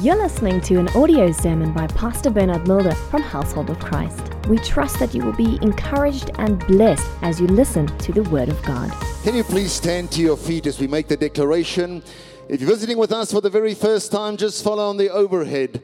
You're 0.00 0.16
listening 0.16 0.62
to 0.62 0.76
an 0.76 0.88
audio 0.96 1.30
sermon 1.32 1.74
by 1.74 1.86
Pastor 1.86 2.30
Bernard 2.30 2.66
Mulder 2.66 2.94
from 2.94 3.20
Household 3.20 3.68
of 3.68 3.78
Christ. 3.78 4.32
We 4.48 4.56
trust 4.56 4.98
that 5.00 5.14
you 5.14 5.22
will 5.22 5.34
be 5.34 5.58
encouraged 5.60 6.30
and 6.38 6.66
blessed 6.66 7.06
as 7.20 7.38
you 7.38 7.46
listen 7.46 7.86
to 7.98 8.10
the 8.10 8.22
Word 8.22 8.48
of 8.48 8.60
God. 8.62 8.90
Can 9.22 9.34
you 9.34 9.44
please 9.44 9.70
stand 9.70 10.10
to 10.12 10.22
your 10.22 10.38
feet 10.38 10.66
as 10.66 10.80
we 10.80 10.86
make 10.86 11.08
the 11.08 11.16
declaration? 11.18 12.02
If 12.48 12.62
you're 12.62 12.70
visiting 12.70 12.96
with 12.96 13.12
us 13.12 13.32
for 13.32 13.42
the 13.42 13.50
very 13.50 13.74
first 13.74 14.10
time, 14.10 14.38
just 14.38 14.64
follow 14.64 14.88
on 14.88 14.96
the 14.96 15.10
overhead 15.10 15.82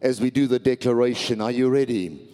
as 0.00 0.22
we 0.22 0.30
do 0.30 0.46
the 0.46 0.58
declaration. 0.58 1.42
Are 1.42 1.50
you 1.50 1.68
ready? 1.68 2.26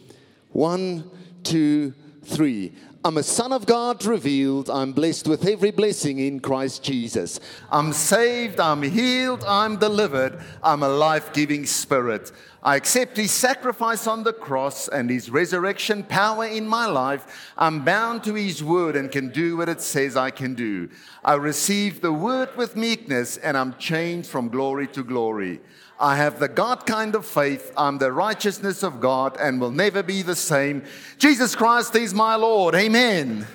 One, 0.52 1.10
two, 1.42 1.92
three. 2.22 2.72
I'm 3.06 3.18
a 3.18 3.22
son 3.22 3.52
of 3.52 3.66
God 3.66 4.04
revealed. 4.04 4.68
I'm 4.68 4.90
blessed 4.90 5.28
with 5.28 5.46
every 5.46 5.70
blessing 5.70 6.18
in 6.18 6.40
Christ 6.40 6.82
Jesus. 6.82 7.38
I'm 7.70 7.92
saved. 7.92 8.58
I'm 8.58 8.82
healed. 8.82 9.44
I'm 9.46 9.76
delivered. 9.76 10.42
I'm 10.60 10.82
a 10.82 10.88
life 10.88 11.32
giving 11.32 11.66
spirit. 11.66 12.32
I 12.64 12.74
accept 12.74 13.16
his 13.16 13.30
sacrifice 13.30 14.08
on 14.08 14.24
the 14.24 14.32
cross 14.32 14.88
and 14.88 15.08
his 15.08 15.30
resurrection 15.30 16.02
power 16.02 16.46
in 16.46 16.66
my 16.66 16.86
life. 16.86 17.52
I'm 17.56 17.84
bound 17.84 18.24
to 18.24 18.34
his 18.34 18.64
word 18.64 18.96
and 18.96 19.08
can 19.12 19.28
do 19.28 19.56
what 19.56 19.68
it 19.68 19.80
says 19.80 20.16
I 20.16 20.30
can 20.32 20.56
do. 20.56 20.88
I 21.24 21.34
receive 21.34 22.00
the 22.00 22.12
word 22.12 22.56
with 22.56 22.74
meekness 22.74 23.36
and 23.36 23.56
I'm 23.56 23.76
changed 23.76 24.28
from 24.28 24.48
glory 24.48 24.88
to 24.88 25.04
glory. 25.04 25.60
I 25.98 26.16
have 26.16 26.38
the 26.38 26.48
God 26.48 26.84
kind 26.84 27.14
of 27.14 27.24
faith. 27.24 27.72
I'm 27.76 27.98
the 27.98 28.12
righteousness 28.12 28.82
of 28.82 29.00
God 29.00 29.36
and 29.40 29.60
will 29.60 29.70
never 29.70 30.02
be 30.02 30.22
the 30.22 30.36
same. 30.36 30.84
Jesus 31.18 31.54
Christ 31.56 31.94
is 31.96 32.12
my 32.12 32.34
Lord. 32.34 32.74
Amen. 32.74 33.46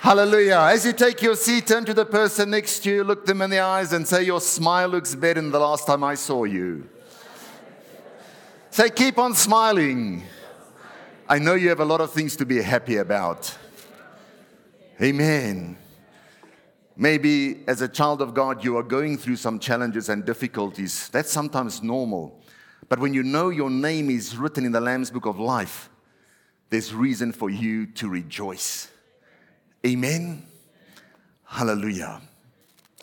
Hallelujah. 0.00 0.60
As 0.60 0.86
you 0.86 0.94
take 0.94 1.20
your 1.20 1.36
seat, 1.36 1.66
turn 1.66 1.84
to 1.84 1.92
the 1.92 2.06
person 2.06 2.50
next 2.50 2.80
to 2.84 2.90
you, 2.90 3.04
look 3.04 3.26
them 3.26 3.42
in 3.42 3.50
the 3.50 3.58
eyes, 3.58 3.92
and 3.92 4.08
say, 4.08 4.22
Your 4.22 4.40
smile 4.40 4.88
looks 4.88 5.14
better 5.14 5.42
than 5.42 5.50
the 5.50 5.60
last 5.60 5.86
time 5.86 6.02
I 6.02 6.14
saw 6.14 6.44
you. 6.44 6.88
Say, 8.70 8.88
Keep 8.88 9.18
on 9.18 9.34
smiling. 9.34 10.22
I 11.28 11.38
know 11.38 11.54
you 11.54 11.68
have 11.68 11.80
a 11.80 11.84
lot 11.84 12.00
of 12.00 12.12
things 12.12 12.34
to 12.36 12.46
be 12.46 12.62
happy 12.62 12.96
about. 12.96 13.54
Amen. 15.02 15.76
Maybe 17.00 17.60
as 17.66 17.80
a 17.80 17.88
child 17.88 18.20
of 18.20 18.34
God, 18.34 18.62
you 18.62 18.76
are 18.76 18.82
going 18.82 19.16
through 19.16 19.36
some 19.36 19.58
challenges 19.58 20.10
and 20.10 20.22
difficulties. 20.22 21.08
That's 21.08 21.32
sometimes 21.32 21.82
normal. 21.82 22.38
But 22.90 22.98
when 22.98 23.14
you 23.14 23.22
know 23.22 23.48
your 23.48 23.70
name 23.70 24.10
is 24.10 24.36
written 24.36 24.66
in 24.66 24.72
the 24.72 24.82
Lamb's 24.82 25.10
Book 25.10 25.24
of 25.24 25.40
Life, 25.40 25.88
there's 26.68 26.92
reason 26.92 27.32
for 27.32 27.48
you 27.48 27.86
to 27.86 28.06
rejoice. 28.10 28.90
Amen. 29.86 30.44
Hallelujah. 31.46 32.20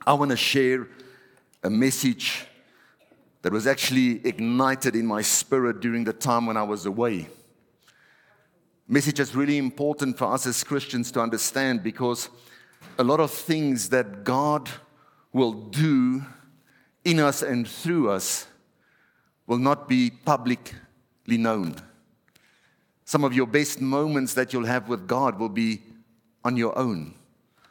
I 0.05 0.13
want 0.13 0.29
to 0.29 0.37
share 0.37 0.87
a 1.63 1.69
message 1.71 2.45
that 3.41 3.51
was 3.51 3.65
actually 3.65 4.23
ignited 4.27 4.95
in 4.95 5.07
my 5.07 5.23
spirit 5.23 5.79
during 5.79 6.03
the 6.03 6.13
time 6.13 6.45
when 6.45 6.55
I 6.55 6.61
was 6.61 6.85
away. 6.85 7.29
Message 8.87 9.19
is 9.19 9.35
really 9.35 9.57
important 9.57 10.19
for 10.19 10.31
us 10.31 10.45
as 10.45 10.63
Christians 10.63 11.09
to 11.13 11.19
understand 11.19 11.81
because 11.81 12.29
a 12.97 13.03
lot 13.03 13.20
of 13.20 13.31
things 13.31 13.89
that 13.89 14.23
God 14.23 14.70
will 15.31 15.53
do 15.53 16.23
in 17.06 17.20
us 17.20 17.42
and 17.42 17.67
through 17.67 18.09
us 18.09 18.47
will 19.45 19.59
not 19.59 19.88
be 19.88 20.09
publicly 20.09 21.38
known. 21.38 21.75
Some 23.05 23.23
of 23.23 23.33
your 23.33 23.48
best 23.48 23.80
moments 23.80 24.33
that 24.33 24.52
you'll 24.52 24.66
have 24.66 24.89
with 24.89 25.08
God 25.08 25.39
will 25.39 25.50
be 25.50 25.81
on 26.44 26.58
your 26.58 26.78
own. 26.78 27.14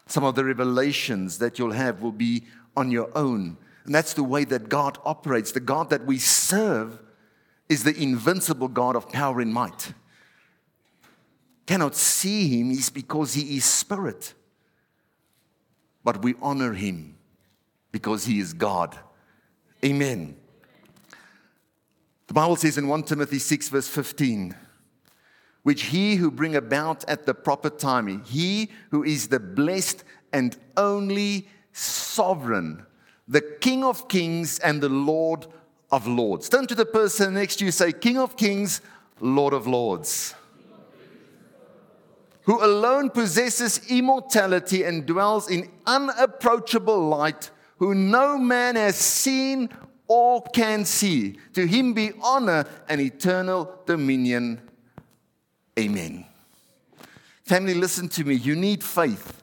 Some 0.07 0.25
of 0.25 0.35
the 0.35 0.45
revelations 0.45 1.39
that 1.39 1.59
you'll 1.59 1.73
have 1.73 2.01
will 2.01 2.13
be 2.13 2.45
on 2.77 2.91
your 2.91 3.11
own. 3.15 3.57
And 3.85 3.95
that's 3.95 4.15
the 4.15 4.23
way 4.23 4.45
that 4.45 4.69
God 4.69 4.99
operates. 5.05 5.53
The 5.53 5.61
God 5.61 5.91
that 5.91 6.07
we 6.07 6.19
serve 6.19 7.03
is 7.69 7.85
the 7.85 7.95
invincible 8.01 8.69
God 8.69 8.97
of 8.97 9.11
power 9.11 9.41
and 9.41 9.53
might. 9.53 9.93
Cannot 11.67 11.97
see 11.97 12.49
him 12.49 12.71
is 12.71 12.91
because 12.91 13.35
he 13.35 13.57
is 13.57 13.65
spirit 13.65 14.35
but 16.07 16.23
we 16.23 16.37
honor 16.41 16.73
him 16.73 17.17
because 17.91 18.27
he 18.27 18.39
is 18.39 18.53
God. 18.53 18.97
Amen. 19.85 20.37
The 22.29 22.33
Bible 22.33 22.55
says 22.55 22.79
in 22.79 22.87
1 22.87 23.03
Timothy 23.03 23.41
6, 23.41 23.71
verse 23.71 23.89
15, 23.89 24.55
which 25.65 25.83
he 25.83 26.15
who 26.15 26.31
bring 26.31 26.55
about 26.55 27.05
at 27.09 27.27
the 27.27 27.35
proper 27.35 27.69
time, 27.71 28.23
he 28.23 28.71
who 28.93 29.03
is 29.03 29.27
the 29.27 29.41
blessed 29.41 30.05
and 30.33 30.57
only 30.77 31.49
sovereign, 31.73 32.87
the 33.27 33.41
King 33.41 33.83
of 33.83 34.07
kings 34.07 34.61
and 34.61 34.81
the 34.81 34.89
Lord 34.89 35.49
of 35.91 36.07
lords. 36.07 36.49
Turn 36.49 36.69
to 36.69 36.77
the 36.77 36.87
person 36.87 37.35
next 37.35 37.57
to 37.57 37.65
you, 37.65 37.73
say, 37.73 37.91
King 37.91 38.19
of 38.19 38.37
kings, 38.37 38.81
Lord 39.19 39.53
of 39.53 39.67
lords 39.67 40.37
who 42.47 42.65
alone 42.65 43.11
possesses 43.11 43.81
immortality 43.91 44.85
and 44.85 45.05
dwells 45.05 45.51
in 45.51 45.69
unapproachable 45.85 47.09
light, 47.09 47.51
who 47.79 47.93
no 47.93 48.39
man 48.39 48.77
has 48.77 48.97
seen 48.97 49.69
or 50.07 50.43
can 50.55 50.85
see. 50.85 51.39
To 51.55 51.67
him 51.67 51.93
be 51.93 52.13
honor 52.23 52.65
and 52.89 53.01
eternal 53.01 53.81
dominion. 53.85 54.61
Amen. 55.77 56.25
Family, 57.45 57.75
listen 57.75 58.09
to 58.11 58.25
me. 58.25 58.35
You 58.35 58.55
need 58.55 58.83
faith 58.83 59.43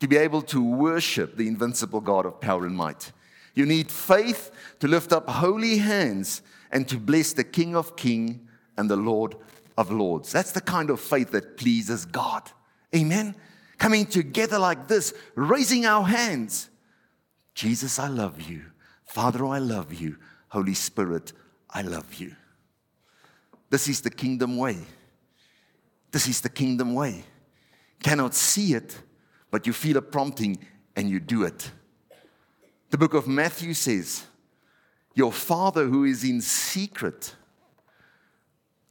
to 0.00 0.08
be 0.08 0.16
able 0.16 0.42
to 0.42 0.62
worship 0.62 1.36
the 1.36 1.46
invincible 1.46 2.00
God 2.00 2.26
of 2.26 2.40
power 2.40 2.66
and 2.66 2.76
might. 2.76 3.12
You 3.54 3.66
need 3.66 3.88
faith 3.88 4.50
to 4.80 4.88
lift 4.88 5.12
up 5.12 5.28
holy 5.28 5.78
hands 5.78 6.42
and 6.72 6.88
to 6.88 6.96
bless 6.96 7.32
the 7.34 7.44
King 7.44 7.76
of 7.76 7.94
Kings 7.94 8.40
and 8.76 8.90
the 8.90 8.96
Lord 8.96 9.36
of 9.76 9.90
Lords. 9.90 10.32
That's 10.32 10.52
the 10.52 10.60
kind 10.60 10.90
of 10.90 11.00
faith 11.00 11.30
that 11.32 11.56
pleases 11.56 12.04
God. 12.04 12.50
Amen. 12.94 13.34
Coming 13.78 14.06
together 14.06 14.58
like 14.58 14.88
this, 14.88 15.14
raising 15.34 15.86
our 15.86 16.04
hands. 16.04 16.68
Jesus, 17.54 17.98
I 17.98 18.08
love 18.08 18.40
you. 18.40 18.64
Father, 19.04 19.44
I 19.46 19.58
love 19.58 19.92
you. 19.92 20.16
Holy 20.48 20.74
Spirit, 20.74 21.32
I 21.70 21.82
love 21.82 22.14
you. 22.14 22.36
This 23.70 23.88
is 23.88 24.02
the 24.02 24.10
kingdom 24.10 24.56
way. 24.56 24.76
This 26.10 26.28
is 26.28 26.42
the 26.42 26.50
kingdom 26.50 26.94
way. 26.94 27.24
Cannot 28.02 28.34
see 28.34 28.74
it, 28.74 29.00
but 29.50 29.66
you 29.66 29.72
feel 29.72 29.96
a 29.96 30.02
prompting 30.02 30.58
and 30.94 31.08
you 31.08 31.20
do 31.20 31.44
it. 31.44 31.70
The 32.90 32.98
book 32.98 33.14
of 33.14 33.26
Matthew 33.26 33.72
says, 33.72 34.24
Your 35.14 35.32
Father 35.32 35.86
who 35.86 36.04
is 36.04 36.24
in 36.24 36.42
secret 36.42 37.34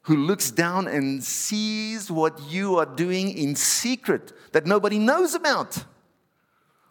who 0.04 0.16
looks 0.16 0.50
down 0.50 0.88
and 0.88 1.24
sees 1.24 2.10
what 2.10 2.40
you 2.50 2.78
are 2.78 2.86
doing 2.86 3.38
in 3.38 3.56
secret 3.56 4.34
that 4.52 4.66
nobody 4.66 4.98
knows 4.98 5.36
about, 5.36 5.86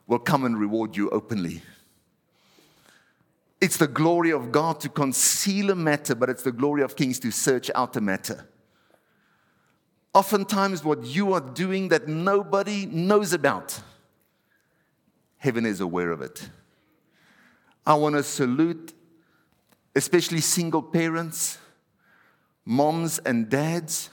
will 0.06 0.18
come 0.18 0.44
and 0.44 0.58
reward 0.58 0.96
you 0.96 1.10
openly. 1.10 1.62
It's 3.60 3.76
the 3.76 3.88
glory 3.88 4.30
of 4.30 4.52
God 4.52 4.80
to 4.80 4.88
conceal 4.88 5.70
a 5.70 5.74
matter, 5.74 6.14
but 6.14 6.30
it's 6.30 6.42
the 6.42 6.52
glory 6.52 6.82
of 6.82 6.96
kings 6.96 7.18
to 7.20 7.30
search 7.30 7.70
out 7.74 7.96
a 7.96 8.00
matter. 8.00 8.48
Oftentimes, 10.14 10.82
what 10.82 11.04
you 11.04 11.32
are 11.34 11.40
doing 11.40 11.88
that 11.88 12.08
nobody 12.08 12.86
knows 12.86 13.32
about, 13.32 13.80
heaven 15.36 15.66
is 15.66 15.80
aware 15.80 16.10
of 16.10 16.22
it. 16.22 16.48
I 17.86 17.94
want 17.94 18.16
to 18.16 18.22
salute, 18.22 18.92
especially 19.94 20.40
single 20.40 20.82
parents 20.82 21.58
moms 22.70 23.18
and 23.18 23.48
dads 23.50 24.10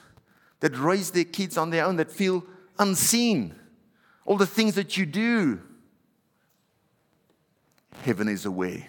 that 0.58 0.76
raise 0.76 1.12
their 1.12 1.24
kids 1.24 1.56
on 1.56 1.70
their 1.70 1.84
own, 1.84 1.94
that 1.94 2.10
feel 2.10 2.44
unseen. 2.76 3.54
All 4.26 4.36
the 4.36 4.48
things 4.48 4.74
that 4.74 4.96
you 4.96 5.06
do, 5.06 5.60
heaven 8.02 8.28
is 8.28 8.44
aware. 8.44 8.84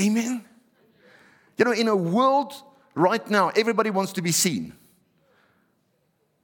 Amen. 0.00 0.44
You 1.58 1.64
know, 1.64 1.72
in 1.72 1.88
a 1.88 1.96
world 1.96 2.54
right 2.94 3.28
now, 3.28 3.48
everybody 3.48 3.90
wants 3.90 4.12
to 4.12 4.22
be 4.22 4.30
seen. 4.30 4.72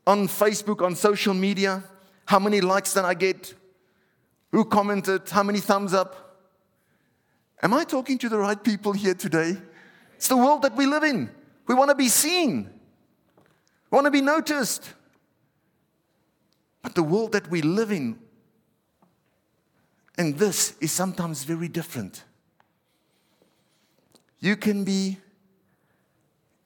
On 0.09 0.27
Facebook, 0.27 0.85
on 0.85 0.97
social 0.97 1.35
media, 1.35 1.85
how 2.27 2.41
many 2.41 2.61
likes 2.61 2.95
did 2.95 3.05
I 3.05 3.15
get? 3.15 3.55
Who 4.51 4.65
commented? 4.65 5.31
How 5.31 5.45
many 5.45 5.61
thumbs 5.61 5.95
up? 5.95 6.41
Am 7.63 7.73
I 7.73 7.85
talking 7.85 8.19
to 8.19 8.29
the 8.29 8.39
right 8.39 8.61
people 8.61 8.93
here 8.93 9.15
today? 9.15 9.57
It's 10.23 10.29
the 10.29 10.37
world 10.37 10.63
that 10.63 10.77
we 10.77 10.87
live 10.87 11.03
in. 11.03 11.29
We 11.67 11.75
want 11.75 11.89
to 11.89 11.97
be 11.97 12.09
seen, 12.09 12.71
we 13.91 13.97
want 13.97 14.05
to 14.05 14.11
be 14.13 14.21
noticed. 14.21 14.89
But 16.81 16.95
the 16.95 17.03
world 17.03 17.33
that 17.33 17.51
we 17.51 17.61
live 17.61 17.91
in, 17.91 18.21
and 20.17 20.39
this 20.39 20.77
is 20.81 20.93
sometimes 20.93 21.43
very 21.43 21.67
different. 21.67 22.23
You 24.39 24.55
can 24.55 24.85
be 24.85 25.19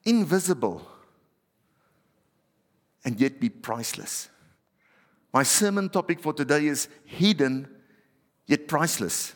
invisible 0.05 0.87
and 3.03 3.19
yet 3.19 3.39
be 3.39 3.49
priceless. 3.49 4.29
My 5.33 5.41
sermon 5.41 5.89
topic 5.89 6.19
for 6.19 6.31
today 6.31 6.67
is 6.67 6.89
hidden 7.05 7.67
yet 8.45 8.67
priceless. 8.67 9.33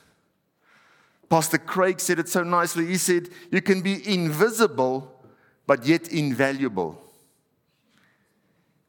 Pastor 1.31 1.59
Craig 1.59 2.01
said 2.01 2.19
it 2.19 2.27
so 2.27 2.43
nicely. 2.43 2.85
He 2.85 2.97
said, 2.97 3.29
You 3.51 3.61
can 3.61 3.79
be 3.79 4.05
invisible, 4.05 5.23
but 5.65 5.85
yet 5.85 6.09
invaluable. 6.09 7.01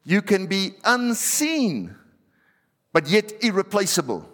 You 0.03 0.21
can 0.21 0.47
be 0.47 0.73
unseen, 0.83 1.95
but 2.91 3.07
yet 3.07 3.31
irreplaceable. 3.41 4.27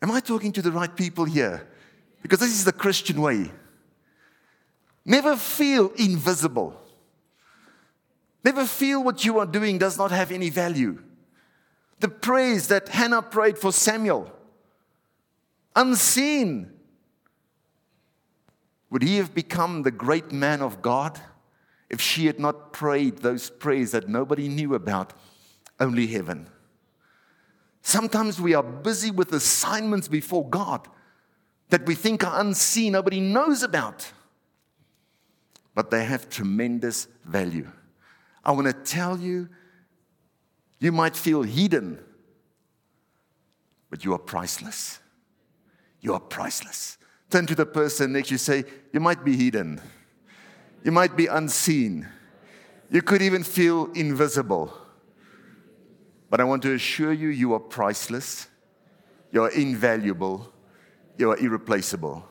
Am 0.00 0.12
I 0.12 0.20
talking 0.20 0.52
to 0.52 0.62
the 0.62 0.70
right 0.70 0.94
people 0.94 1.24
here? 1.24 1.66
Because 2.22 2.38
this 2.38 2.52
is 2.52 2.64
the 2.64 2.72
Christian 2.72 3.20
way. 3.20 3.50
Never 5.04 5.34
feel 5.34 5.90
invisible. 5.96 6.80
Never 8.44 8.64
feel 8.64 9.02
what 9.02 9.24
you 9.24 9.40
are 9.40 9.46
doing 9.46 9.78
does 9.78 9.98
not 9.98 10.12
have 10.12 10.30
any 10.30 10.50
value. 10.50 11.02
The 12.02 12.08
praise 12.08 12.66
that 12.66 12.88
Hannah 12.88 13.22
prayed 13.22 13.56
for 13.56 13.72
Samuel, 13.72 14.28
unseen. 15.76 16.68
Would 18.90 19.04
he 19.04 19.18
have 19.18 19.32
become 19.36 19.82
the 19.82 19.92
great 19.92 20.32
man 20.32 20.62
of 20.62 20.82
God 20.82 21.20
if 21.88 22.00
she 22.00 22.26
had 22.26 22.40
not 22.40 22.72
prayed 22.72 23.18
those 23.18 23.50
prayers 23.50 23.92
that 23.92 24.08
nobody 24.08 24.48
knew 24.48 24.74
about, 24.74 25.12
only 25.78 26.08
heaven? 26.08 26.48
Sometimes 27.82 28.40
we 28.40 28.52
are 28.52 28.64
busy 28.64 29.12
with 29.12 29.32
assignments 29.32 30.08
before 30.08 30.48
God 30.48 30.88
that 31.68 31.86
we 31.86 31.94
think 31.94 32.24
are 32.24 32.40
unseen, 32.40 32.94
nobody 32.94 33.20
knows 33.20 33.62
about, 33.62 34.10
but 35.72 35.92
they 35.92 36.04
have 36.04 36.28
tremendous 36.28 37.06
value. 37.24 37.70
I 38.44 38.50
want 38.50 38.66
to 38.66 38.72
tell 38.72 39.20
you, 39.20 39.50
you 40.82 40.92
might 40.92 41.14
feel 41.14 41.42
hidden, 41.42 41.98
but 43.88 44.04
you 44.04 44.12
are 44.14 44.18
priceless. 44.18 44.98
You 46.00 46.14
are 46.14 46.20
priceless. 46.20 46.98
Turn 47.30 47.46
to 47.46 47.54
the 47.54 47.66
person 47.66 48.12
next 48.12 48.28
to 48.28 48.34
you 48.34 48.38
say, 48.38 48.64
You 48.92 49.00
might 49.00 49.24
be 49.24 49.36
hidden. 49.36 49.80
You 50.84 50.90
might 50.90 51.16
be 51.16 51.26
unseen. 51.26 52.08
You 52.90 53.00
could 53.00 53.22
even 53.22 53.44
feel 53.44 53.90
invisible. 53.92 54.76
But 56.28 56.40
I 56.40 56.44
want 56.44 56.62
to 56.62 56.74
assure 56.74 57.12
you, 57.12 57.28
you 57.28 57.54
are 57.54 57.60
priceless. 57.60 58.48
You 59.30 59.44
are 59.44 59.50
invaluable. 59.50 60.52
You 61.16 61.30
are 61.30 61.38
irreplaceable. 61.38 62.26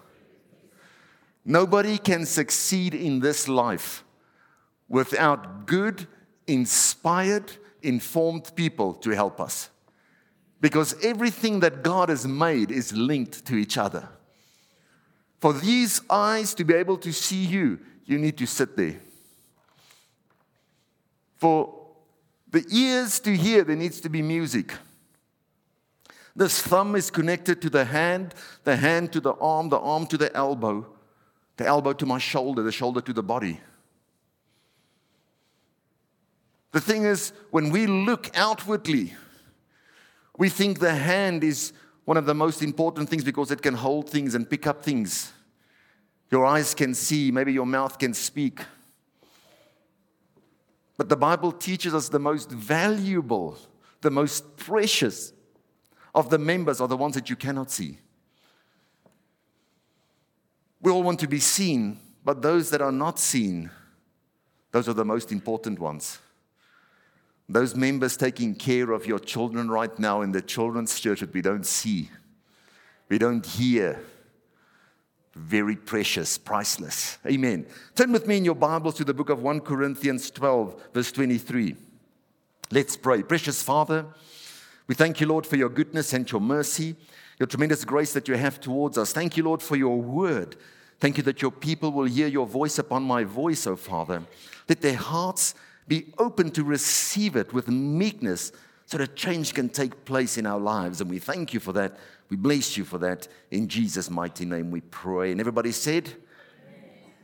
Nobody 1.46 1.98
can 1.98 2.26
succeed 2.26 2.94
in 2.94 3.22
this 3.22 3.48
life 3.48 4.04
without 4.90 5.66
good, 5.66 6.06
inspired, 6.48 7.54
informed 7.84 8.56
people 8.56 8.94
to 8.96 9.12
help 9.12 9.40
us. 9.40 9.70
Because 10.60 10.96
everything 11.04 11.60
that 11.62 11.84
God 11.84 12.10
has 12.10 12.28
made 12.28 12.72
is 12.72 12.94
linked 12.94 13.46
to 13.46 13.56
each 13.56 13.78
other. 13.78 14.08
For 15.40 15.54
these 15.54 16.02
eyes 16.10 16.54
to 16.54 16.64
be 16.64 16.76
able 16.76 16.98
to 16.98 17.12
see 17.12 17.44
you, 17.44 17.80
you 18.06 18.20
need 18.20 18.38
to 18.38 18.46
sit 18.46 18.78
there. 18.78 19.00
For 21.38 21.74
the 22.52 22.64
ears 22.72 23.20
to 23.22 23.36
hear, 23.36 23.64
there 23.64 23.76
needs 23.76 24.00
to 24.02 24.10
be 24.10 24.22
music. 24.22 24.74
This 26.36 26.62
thumb 26.62 26.96
is 26.96 27.10
connected 27.10 27.62
to 27.64 27.70
the 27.70 27.86
hand, 27.86 28.36
the 28.64 28.76
hand 28.76 29.12
to 29.14 29.20
the 29.20 29.34
arm, 29.34 29.70
the 29.70 29.80
arm 29.80 30.06
to 30.08 30.18
the 30.18 30.34
elbow, 30.36 30.86
the 31.58 31.66
elbow 31.66 31.94
to 31.94 32.06
my 32.06 32.20
shoulder, 32.20 32.62
the 32.62 32.72
shoulder 32.72 33.02
to 33.02 33.14
the 33.14 33.24
body. 33.24 33.60
The 36.72 36.82
thing 36.82 37.04
is, 37.04 37.34
when 37.52 37.70
we 37.70 37.86
look 37.86 38.30
outwardly, 38.36 39.14
we 40.38 40.50
think 40.50 40.80
the 40.80 40.96
hand 40.96 41.44
is 41.44 41.74
one 42.06 42.18
of 42.18 42.26
the 42.26 42.34
most 42.34 42.64
important 42.64 43.10
things 43.10 43.24
because 43.24 43.52
it 43.52 43.62
can 43.62 43.74
hold 43.74 44.10
things 44.10 44.36
and 44.36 44.50
pick 44.50 44.66
up 44.66 44.84
things. 44.84 45.34
Your 46.32 46.46
eyes 46.46 46.74
can 46.74 46.94
see, 46.94 47.30
maybe 47.30 47.52
your 47.52 47.66
mouth 47.66 48.00
can 48.00 48.14
speak. 48.14 48.62
But 50.98 51.10
the 51.10 51.18
Bible 51.18 51.52
teaches 51.52 51.94
us 51.94 52.10
the 52.10 52.20
most 52.20 52.50
valuable, 52.50 53.58
the 54.02 54.12
most 54.12 54.56
precious 54.56 55.34
of 56.16 56.30
the 56.30 56.38
members 56.38 56.80
are 56.80 56.88
the 56.88 56.98
ones 56.98 57.16
that 57.16 57.30
you 57.30 57.36
cannot 57.36 57.70
see. 57.70 57.98
We 60.82 60.92
all 60.92 61.04
want 61.04 61.20
to 61.20 61.28
be 61.28 61.40
seen, 61.40 62.00
but 62.24 62.42
those 62.42 62.70
that 62.70 62.82
are 62.82 62.92
not 62.92 63.20
seen, 63.20 63.70
those 64.72 64.88
are 64.88 64.94
the 64.94 65.06
most 65.06 65.32
important 65.32 65.80
ones. 65.80 66.20
Those 67.52 67.76
members 67.76 68.16
taking 68.16 68.56
care 68.56 68.92
of 68.92 69.06
your 69.06 69.20
children 69.20 69.70
right 69.70 69.98
now 70.00 70.22
in 70.22 70.32
the 70.32 70.42
children's 70.42 70.98
church 70.98 71.20
that 71.20 71.34
we 71.34 71.42
don't 71.42 71.66
see, 71.66 72.10
we 73.10 73.18
don't 73.18 73.46
hear. 73.46 74.02
Very 75.34 75.78
precious, 75.78 76.38
priceless. 76.38 77.18
Amen. 77.26 77.66
Turn 77.96 78.12
with 78.12 78.28
me 78.28 78.38
in 78.38 78.46
your 78.46 78.56
Bibles 78.56 78.96
to 78.96 79.06
the 79.06 79.14
book 79.14 79.30
of 79.30 79.42
1 79.42 79.62
Corinthians 79.62 80.30
12, 80.30 80.90
verse 80.94 81.12
23. 81.12 81.76
Let's 82.70 82.98
pray. 82.98 83.24
Precious 83.24 83.64
Father, 83.64 84.06
we 84.88 84.96
thank 84.96 85.22
you, 85.22 85.28
Lord, 85.28 85.46
for 85.46 85.56
your 85.56 85.70
goodness 85.70 86.12
and 86.12 86.30
your 86.30 86.42
mercy, 86.42 86.96
your 87.40 87.48
tremendous 87.48 87.86
grace 87.86 88.12
that 88.12 88.28
you 88.28 88.36
have 88.36 88.60
towards 88.60 88.98
us. 88.98 89.14
Thank 89.14 89.38
you, 89.38 89.44
Lord, 89.44 89.62
for 89.62 89.78
your 89.78 90.02
word. 90.02 90.58
Thank 91.00 91.16
you 91.16 91.24
that 91.24 91.42
your 91.42 91.52
people 91.52 91.92
will 91.92 92.06
hear 92.06 92.28
your 92.28 92.46
voice 92.46 92.78
upon 92.78 93.04
my 93.04 93.24
voice, 93.24 93.66
O 93.68 93.78
Father. 93.78 94.24
Let 94.68 94.82
their 94.82 94.98
hearts 94.98 95.56
be 95.88 96.14
open 96.18 96.52
to 96.52 96.64
receive 96.64 97.36
it 97.36 97.54
with 97.54 97.68
meekness 97.68 98.52
so 98.86 98.98
that 98.98 99.16
change 99.16 99.54
can 99.54 99.70
take 99.70 100.06
place 100.06 100.38
in 100.38 100.46
our 100.46 100.60
lives. 100.60 101.02
And 101.02 101.10
we 101.10 101.20
thank 101.20 101.54
you 101.54 101.60
for 101.60 101.74
that. 101.74 101.98
We 102.30 102.38
bless 102.38 102.78
you 102.78 102.86
for 102.86 102.98
that. 103.00 103.28
In 103.50 103.68
Jesus' 103.68 104.10
mighty 104.10 104.46
name 104.46 104.72
we 104.72 104.82
pray. 104.82 105.32
And 105.32 105.40
everybody 105.40 105.72
said, 105.72 106.14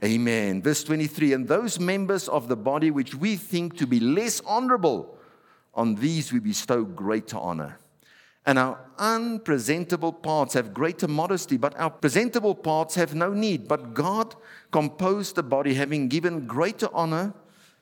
Amen. 0.03 0.61
Verse 0.61 0.83
23 0.83 1.33
And 1.33 1.47
those 1.47 1.79
members 1.79 2.27
of 2.29 2.47
the 2.47 2.55
body 2.55 2.91
which 2.91 3.15
we 3.15 3.35
think 3.35 3.77
to 3.77 3.87
be 3.87 3.99
less 3.99 4.41
honorable, 4.45 5.17
on 5.73 5.95
these 5.95 6.33
we 6.33 6.39
bestow 6.39 6.83
greater 6.83 7.37
honor. 7.37 7.77
And 8.45 8.57
our 8.57 8.79
unpresentable 8.97 10.13
parts 10.13 10.53
have 10.53 10.73
greater 10.73 11.07
modesty, 11.07 11.57
but 11.57 11.77
our 11.77 11.89
presentable 11.89 12.55
parts 12.55 12.95
have 12.95 13.13
no 13.13 13.33
need. 13.33 13.67
But 13.67 13.93
God 13.93 14.35
composed 14.71 15.35
the 15.35 15.43
body, 15.43 15.73
having 15.73 16.07
given 16.07 16.47
greater 16.47 16.87
honor 16.93 17.33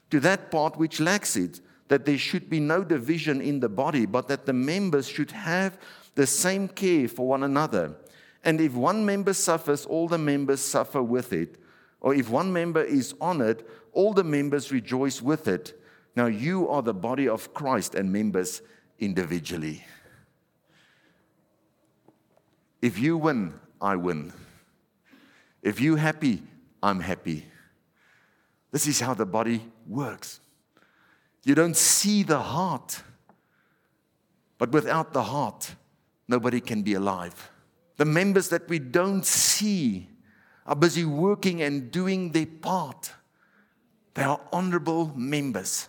to 0.10 0.20
that 0.22 0.52
part 0.52 0.78
which 0.78 1.00
lacks 1.00 1.36
it, 1.36 1.62
that 1.88 2.06
there 2.06 2.18
should 2.18 2.50
be 2.50 2.60
no 2.60 2.84
division 2.84 3.42
in 3.42 3.60
the 3.60 3.70
body, 3.70 4.06
but 4.06 4.28
that 4.28 4.46
the 4.46 4.54
members 4.54 5.08
should 5.08 5.32
have 5.32 5.78
the 6.16 6.26
same 6.26 6.68
care 6.68 7.08
for 7.08 7.28
one 7.28 7.44
another. 7.44 7.96
And 8.44 8.62
if 8.62 8.74
one 8.74 9.06
member 9.06 9.34
suffers, 9.34 9.86
all 9.86 10.08
the 10.08 10.18
members 10.18 10.62
suffer 10.62 11.02
with 11.02 11.34
it. 11.34 11.58
Or 12.02 12.14
if 12.14 12.30
one 12.30 12.54
member 12.54 12.84
is 12.84 13.16
honored, 13.20 13.64
all 13.92 14.14
the 14.14 14.24
members 14.24 14.72
rejoice 14.72 15.22
with 15.22 15.48
it. 15.48 15.80
Now 16.16 16.28
you 16.28 16.70
are 16.70 16.82
the 16.82 16.94
body 16.94 17.28
of 17.28 17.54
Christ 17.54 17.96
and 17.96 18.12
members 18.12 18.62
individually. 19.00 19.84
If 22.82 23.00
you 23.00 23.18
win, 23.18 23.54
I 23.82 23.96
win. 23.96 24.32
If 25.64 25.82
you 25.82 25.96
happy, 25.96 26.44
I'm 26.84 27.00
happy. 27.00 27.46
This 28.76 28.88
is 28.88 29.00
how 29.00 29.14
the 29.14 29.26
body 29.26 29.62
works. 29.88 30.42
You 31.46 31.56
don't 31.56 31.78
see 31.78 32.24
the 32.24 32.40
heart, 32.40 33.02
but 34.58 34.74
without 34.74 35.14
the 35.14 35.24
heart, 35.24 35.76
nobody 36.28 36.60
can 36.60 36.82
be 36.82 36.94
alive. 36.94 37.52
The 37.96 38.04
members 38.04 38.50
that 38.50 38.68
we 38.68 38.80
don't 38.80 39.26
see 39.26 40.10
are 40.66 40.76
busy 40.76 41.06
working 41.06 41.62
and 41.62 41.90
doing 41.90 42.34
their 42.34 42.48
part. 42.48 43.14
They 44.14 44.24
are 44.24 44.42
honorable 44.52 45.14
members. 45.16 45.88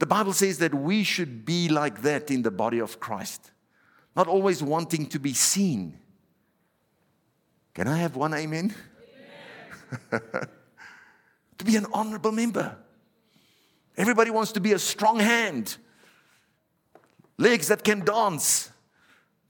The 0.00 0.06
Bible 0.06 0.32
says 0.32 0.58
that 0.58 0.74
we 0.74 1.04
should 1.04 1.44
be 1.44 1.68
like 1.68 2.02
that 2.02 2.28
in 2.28 2.42
the 2.42 2.50
body 2.50 2.80
of 2.80 2.98
Christ, 2.98 3.52
not 4.16 4.26
always 4.26 4.64
wanting 4.64 5.06
to 5.10 5.20
be 5.20 5.32
seen. 5.32 5.96
Can 7.72 7.86
I 7.86 7.98
have 7.98 8.16
one 8.16 8.34
amen? 8.34 8.74
amen. 10.10 10.48
to 11.64 11.70
be 11.70 11.76
an 11.76 11.86
honorable 11.92 12.32
member. 12.32 12.76
Everybody 13.96 14.30
wants 14.30 14.52
to 14.52 14.60
be 14.60 14.72
a 14.72 14.78
strong 14.78 15.20
hand, 15.20 15.76
legs 17.38 17.68
that 17.68 17.84
can 17.84 18.00
dance. 18.00 18.70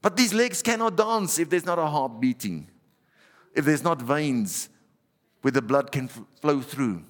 But 0.01 0.17
these 0.17 0.33
legs 0.33 0.61
cannot 0.61 0.97
dance 0.97 1.39
if 1.39 1.49
there's 1.49 1.65
not 1.65 1.79
a 1.79 1.85
heart 1.85 2.19
beating, 2.19 2.69
if 3.55 3.65
there's 3.65 3.83
not 3.83 4.01
veins 4.01 4.69
where 5.41 5.51
the 5.51 5.61
blood 5.61 5.91
can 5.91 6.07
flow 6.07 6.61
through. 6.61 7.03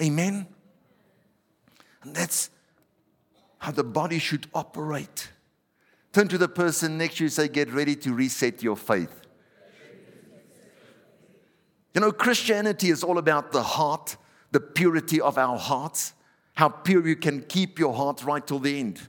Amen? 0.00 0.46
And 2.02 2.14
that's 2.14 2.50
how 3.58 3.70
the 3.70 3.84
body 3.84 4.18
should 4.18 4.46
operate. 4.54 5.28
Turn 6.12 6.28
to 6.28 6.38
the 6.38 6.48
person 6.48 6.98
next 6.98 7.16
to 7.16 7.24
you 7.24 7.26
and 7.26 7.32
say, 7.32 7.48
Get 7.48 7.72
ready 7.72 7.94
to 7.96 8.12
reset 8.12 8.62
your 8.62 8.76
faith. 8.76 9.20
You 11.94 12.00
know, 12.00 12.10
Christianity 12.10 12.90
is 12.90 13.04
all 13.04 13.18
about 13.18 13.52
the 13.52 13.62
heart, 13.62 14.16
the 14.54 14.60
purity 14.60 15.20
of 15.20 15.36
our 15.36 15.58
hearts, 15.58 16.14
how 16.54 16.68
pure 16.68 17.04
you 17.08 17.16
can 17.16 17.42
keep 17.42 17.76
your 17.76 17.92
heart 17.92 18.22
right 18.22 18.46
till 18.46 18.60
the 18.60 18.78
end. 18.78 19.00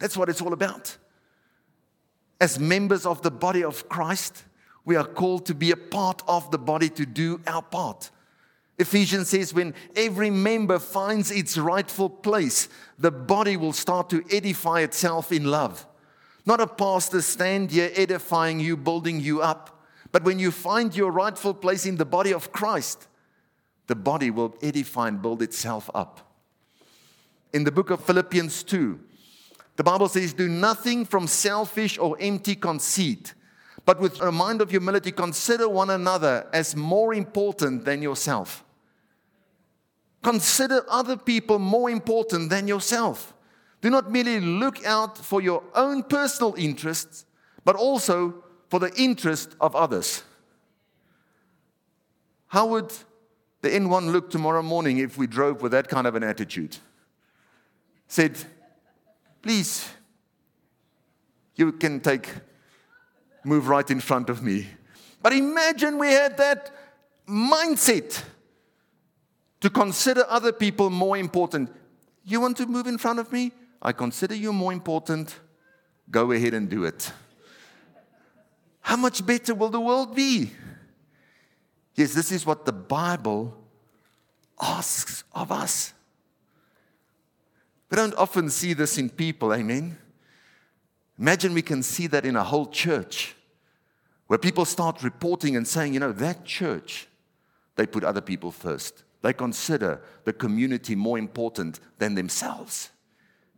That's 0.00 0.16
what 0.16 0.28
it's 0.28 0.42
all 0.42 0.52
about. 0.52 0.96
As 2.40 2.58
members 2.58 3.06
of 3.06 3.22
the 3.22 3.30
body 3.30 3.62
of 3.62 3.88
Christ, 3.88 4.42
we 4.84 4.96
are 4.96 5.06
called 5.06 5.46
to 5.46 5.54
be 5.54 5.70
a 5.70 5.76
part 5.76 6.22
of 6.26 6.50
the 6.50 6.58
body 6.58 6.88
to 6.88 7.06
do 7.06 7.40
our 7.46 7.62
part. 7.62 8.10
Ephesians 8.80 9.28
says, 9.28 9.54
when 9.54 9.74
every 9.94 10.28
member 10.28 10.80
finds 10.80 11.30
its 11.30 11.56
rightful 11.56 12.10
place, 12.10 12.68
the 12.98 13.12
body 13.12 13.56
will 13.56 13.72
start 13.72 14.10
to 14.10 14.24
edify 14.28 14.80
itself 14.80 15.30
in 15.30 15.44
love. 15.44 15.86
Not 16.44 16.60
a 16.60 16.66
pastor 16.66 17.22
stand 17.22 17.70
here 17.70 17.92
edifying 17.94 18.58
you, 18.58 18.76
building 18.76 19.20
you 19.20 19.40
up, 19.40 19.84
but 20.10 20.24
when 20.24 20.40
you 20.40 20.50
find 20.50 20.96
your 20.96 21.12
rightful 21.12 21.54
place 21.54 21.86
in 21.86 21.94
the 21.94 22.04
body 22.04 22.34
of 22.34 22.50
Christ, 22.50 23.06
the 23.90 23.96
body 23.96 24.30
will 24.30 24.54
edify 24.62 25.08
and 25.08 25.20
build 25.20 25.42
itself 25.42 25.90
up. 25.94 26.32
In 27.52 27.64
the 27.64 27.72
book 27.72 27.90
of 27.90 28.00
Philippians 28.04 28.62
2, 28.62 29.00
the 29.74 29.82
Bible 29.82 30.08
says, 30.08 30.32
Do 30.32 30.48
nothing 30.48 31.04
from 31.04 31.26
selfish 31.26 31.98
or 31.98 32.16
empty 32.20 32.54
conceit, 32.54 33.34
but 33.84 33.98
with 33.98 34.20
a 34.20 34.30
mind 34.30 34.60
of 34.60 34.70
humility, 34.70 35.10
consider 35.10 35.68
one 35.68 35.90
another 35.90 36.46
as 36.52 36.76
more 36.76 37.12
important 37.12 37.84
than 37.84 38.00
yourself. 38.00 38.64
Consider 40.22 40.84
other 40.88 41.16
people 41.16 41.58
more 41.58 41.90
important 41.90 42.48
than 42.50 42.68
yourself. 42.68 43.34
Do 43.80 43.90
not 43.90 44.12
merely 44.12 44.38
look 44.38 44.84
out 44.84 45.18
for 45.18 45.40
your 45.40 45.64
own 45.74 46.04
personal 46.04 46.54
interests, 46.56 47.24
but 47.64 47.74
also 47.74 48.44
for 48.68 48.78
the 48.78 48.94
interest 48.94 49.56
of 49.60 49.74
others. 49.74 50.22
How 52.48 52.66
would 52.66 52.92
the 53.62 53.68
N1 53.68 54.10
look 54.12 54.30
tomorrow 54.30 54.62
morning 54.62 54.98
if 54.98 55.18
we 55.18 55.26
drove 55.26 55.62
with 55.62 55.72
that 55.72 55.88
kind 55.88 56.06
of 56.06 56.14
an 56.14 56.22
attitude? 56.22 56.76
Said, 58.08 58.38
please, 59.42 59.88
you 61.54 61.72
can 61.72 62.00
take, 62.00 62.28
move 63.44 63.68
right 63.68 63.88
in 63.90 64.00
front 64.00 64.30
of 64.30 64.42
me. 64.42 64.66
But 65.22 65.32
imagine 65.32 65.98
we 65.98 66.08
had 66.08 66.36
that 66.38 66.70
mindset 67.28 68.24
to 69.60 69.70
consider 69.70 70.24
other 70.28 70.52
people 70.52 70.90
more 70.90 71.16
important. 71.16 71.70
You 72.24 72.40
want 72.40 72.56
to 72.56 72.66
move 72.66 72.86
in 72.86 72.98
front 72.98 73.18
of 73.18 73.32
me? 73.32 73.52
I 73.82 73.92
consider 73.92 74.34
you 74.34 74.52
more 74.52 74.72
important. 74.72 75.38
Go 76.10 76.32
ahead 76.32 76.54
and 76.54 76.68
do 76.68 76.84
it. 76.84 77.12
How 78.80 78.96
much 78.96 79.24
better 79.24 79.54
will 79.54 79.68
the 79.68 79.80
world 79.80 80.14
be? 80.14 80.50
Yes, 82.00 82.14
this 82.14 82.32
is 82.32 82.46
what 82.46 82.64
the 82.64 82.72
Bible 82.72 83.54
asks 84.58 85.22
of 85.34 85.52
us. 85.52 85.92
We 87.90 87.96
don't 87.96 88.14
often 88.14 88.48
see 88.48 88.72
this 88.72 88.96
in 88.96 89.10
people, 89.10 89.52
amen? 89.52 89.98
Imagine 91.18 91.52
we 91.52 91.60
can 91.60 91.82
see 91.82 92.06
that 92.06 92.24
in 92.24 92.36
a 92.36 92.42
whole 92.42 92.64
church 92.64 93.36
where 94.28 94.38
people 94.38 94.64
start 94.64 95.02
reporting 95.02 95.56
and 95.56 95.68
saying, 95.68 95.92
you 95.92 96.00
know, 96.00 96.12
that 96.12 96.46
church, 96.46 97.06
they 97.76 97.86
put 97.86 98.02
other 98.02 98.22
people 98.22 98.50
first. 98.50 99.04
They 99.20 99.34
consider 99.34 100.00
the 100.24 100.32
community 100.32 100.94
more 100.94 101.18
important 101.18 101.80
than 101.98 102.14
themselves. 102.14 102.88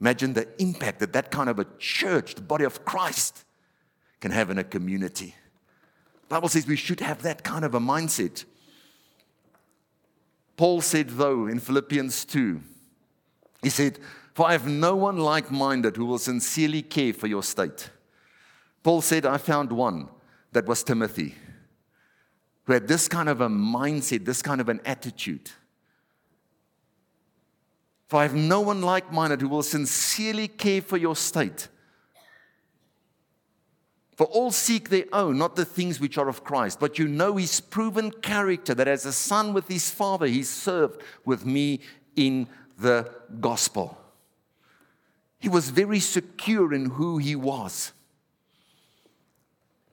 Imagine 0.00 0.32
the 0.32 0.48
impact 0.60 0.98
that 0.98 1.12
that 1.12 1.30
kind 1.30 1.48
of 1.48 1.60
a 1.60 1.66
church, 1.78 2.34
the 2.34 2.42
body 2.42 2.64
of 2.64 2.84
Christ, 2.84 3.44
can 4.18 4.32
have 4.32 4.50
in 4.50 4.58
a 4.58 4.64
community. 4.64 5.36
Bible 6.32 6.48
says 6.48 6.66
we 6.66 6.76
should 6.76 7.00
have 7.00 7.20
that 7.24 7.44
kind 7.44 7.62
of 7.62 7.74
a 7.74 7.78
mindset. 7.78 8.46
Paul 10.56 10.80
said, 10.80 11.10
though, 11.10 11.46
in 11.46 11.60
Philippians 11.60 12.24
2, 12.24 12.58
he 13.62 13.68
said, 13.68 13.98
For 14.32 14.46
I 14.46 14.52
have 14.52 14.66
no 14.66 14.96
one 14.96 15.18
like 15.18 15.50
minded 15.50 15.98
who 15.98 16.06
will 16.06 16.16
sincerely 16.16 16.80
care 16.80 17.12
for 17.12 17.26
your 17.26 17.42
state. 17.42 17.90
Paul 18.82 19.02
said, 19.02 19.26
I 19.26 19.36
found 19.36 19.72
one 19.72 20.08
that 20.52 20.64
was 20.64 20.82
Timothy 20.82 21.34
who 22.64 22.72
had 22.72 22.88
this 22.88 23.08
kind 23.08 23.28
of 23.28 23.42
a 23.42 23.50
mindset, 23.50 24.24
this 24.24 24.40
kind 24.40 24.62
of 24.62 24.70
an 24.70 24.80
attitude. 24.86 25.50
For 28.08 28.20
I 28.20 28.22
have 28.22 28.34
no 28.34 28.62
one 28.62 28.80
like 28.80 29.12
minded 29.12 29.42
who 29.42 29.48
will 29.48 29.62
sincerely 29.62 30.48
care 30.48 30.80
for 30.80 30.96
your 30.96 31.14
state. 31.14 31.68
For 34.16 34.26
all 34.26 34.50
seek 34.50 34.90
their 34.90 35.06
own, 35.12 35.38
not 35.38 35.56
the 35.56 35.64
things 35.64 35.98
which 35.98 36.18
are 36.18 36.28
of 36.28 36.44
Christ. 36.44 36.78
But 36.78 36.98
you 36.98 37.08
know 37.08 37.36
his 37.36 37.60
proven 37.60 38.10
character, 38.10 38.74
that 38.74 38.88
as 38.88 39.06
a 39.06 39.12
son 39.12 39.54
with 39.54 39.68
his 39.68 39.90
father, 39.90 40.26
he 40.26 40.42
served 40.42 41.00
with 41.24 41.46
me 41.46 41.80
in 42.14 42.46
the 42.78 43.10
gospel. 43.40 43.98
He 45.38 45.48
was 45.48 45.70
very 45.70 45.98
secure 45.98 46.74
in 46.74 46.90
who 46.90 47.18
he 47.18 47.34
was. 47.34 47.92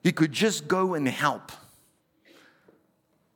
He 0.03 0.11
could 0.11 0.31
just 0.31 0.67
go 0.67 0.93
and 0.93 1.07
help. 1.07 1.51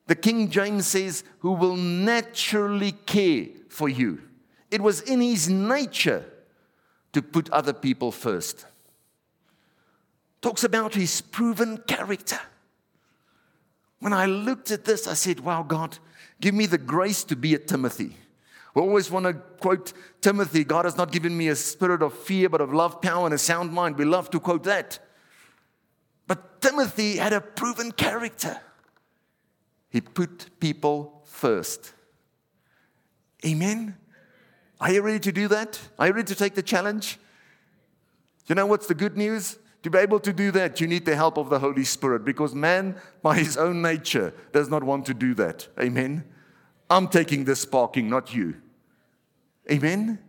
The 0.07 0.15
King 0.15 0.49
James 0.49 0.85
says, 0.85 1.23
who 1.39 1.53
will 1.53 1.77
naturally 1.77 2.91
care 2.91 3.47
for 3.69 3.87
you. 3.87 4.21
It 4.69 4.81
was 4.81 5.01
in 5.01 5.21
his 5.21 5.49
nature 5.49 6.25
to 7.13 7.21
put 7.21 7.49
other 7.51 7.73
people 7.73 8.11
first. 8.11 8.65
Talks 10.43 10.65
about 10.65 10.93
his 10.93 11.21
proven 11.21 11.77
character. 11.77 12.39
When 13.99 14.11
I 14.11 14.25
looked 14.25 14.71
at 14.71 14.83
this, 14.83 15.07
I 15.07 15.13
said, 15.13 15.39
Wow, 15.39 15.63
God, 15.63 15.97
give 16.41 16.53
me 16.53 16.65
the 16.65 16.77
grace 16.77 17.23
to 17.23 17.37
be 17.37 17.55
a 17.55 17.57
Timothy. 17.57 18.17
We 18.75 18.81
always 18.81 19.09
want 19.09 19.25
to 19.25 19.33
quote 19.33 19.93
Timothy 20.19 20.65
God 20.65 20.83
has 20.83 20.97
not 20.97 21.13
given 21.13 21.37
me 21.37 21.47
a 21.47 21.55
spirit 21.55 22.01
of 22.01 22.13
fear, 22.13 22.49
but 22.49 22.59
of 22.59 22.73
love, 22.73 23.01
power, 23.01 23.25
and 23.25 23.33
a 23.33 23.37
sound 23.37 23.71
mind. 23.71 23.97
We 23.97 24.03
love 24.03 24.29
to 24.31 24.39
quote 24.41 24.65
that. 24.65 24.99
But 26.27 26.61
Timothy 26.61 27.15
had 27.15 27.31
a 27.31 27.39
proven 27.39 27.93
character. 27.93 28.59
He 29.89 30.01
put 30.01 30.59
people 30.59 31.21
first. 31.23 31.93
Amen. 33.45 33.95
Are 34.81 34.91
you 34.91 35.01
ready 35.01 35.19
to 35.21 35.31
do 35.31 35.47
that? 35.47 35.79
Are 35.97 36.07
you 36.07 36.13
ready 36.13 36.27
to 36.27 36.35
take 36.35 36.55
the 36.55 36.63
challenge? 36.63 37.17
You 38.47 38.55
know 38.55 38.65
what's 38.65 38.87
the 38.87 38.95
good 38.95 39.15
news? 39.15 39.57
To 39.83 39.89
be 39.89 39.97
able 39.97 40.19
to 40.21 40.31
do 40.31 40.49
that, 40.51 40.79
you 40.79 40.87
need 40.87 41.05
the 41.05 41.15
help 41.15 41.37
of 41.37 41.49
the 41.49 41.59
Holy 41.59 41.83
Spirit 41.83 42.23
because 42.23 42.55
man, 42.55 42.95
by 43.21 43.37
his 43.37 43.57
own 43.57 43.81
nature, 43.81 44.33
does 44.53 44.69
not 44.69 44.83
want 44.83 45.05
to 45.07 45.13
do 45.13 45.33
that. 45.35 45.67
Amen. 45.79 46.23
I'm 46.89 47.07
taking 47.07 47.43
this 47.43 47.65
parking, 47.65 48.09
not 48.09 48.33
you. 48.33 48.55
Amen. 49.69 50.19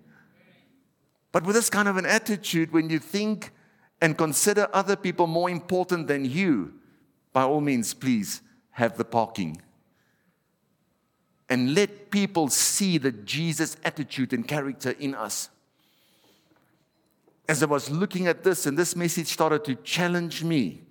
But 1.30 1.44
with 1.44 1.54
this 1.54 1.70
kind 1.70 1.88
of 1.88 1.96
an 1.96 2.06
attitude, 2.06 2.72
when 2.72 2.90
you 2.90 2.98
think 2.98 3.52
and 4.00 4.18
consider 4.18 4.68
other 4.72 4.96
people 4.96 5.26
more 5.26 5.50
important 5.50 6.08
than 6.08 6.24
you, 6.24 6.74
by 7.32 7.42
all 7.42 7.60
means, 7.60 7.94
please 7.94 8.42
have 8.70 8.96
the 8.96 9.04
parking. 9.04 9.60
And 11.48 11.74
let 11.74 12.10
people 12.10 12.48
see 12.48 12.98
the 12.98 13.12
Jesus 13.12 13.76
attitude 13.84 14.32
and 14.32 14.46
character 14.46 14.94
in 14.98 15.14
us. 15.14 15.50
As 17.48 17.62
I 17.62 17.66
was 17.66 17.90
looking 17.90 18.26
at 18.26 18.42
this, 18.42 18.66
and 18.66 18.78
this 18.78 18.96
message 18.96 19.26
started 19.28 19.64
to 19.64 19.74
challenge 19.76 20.42
me, 20.42 20.82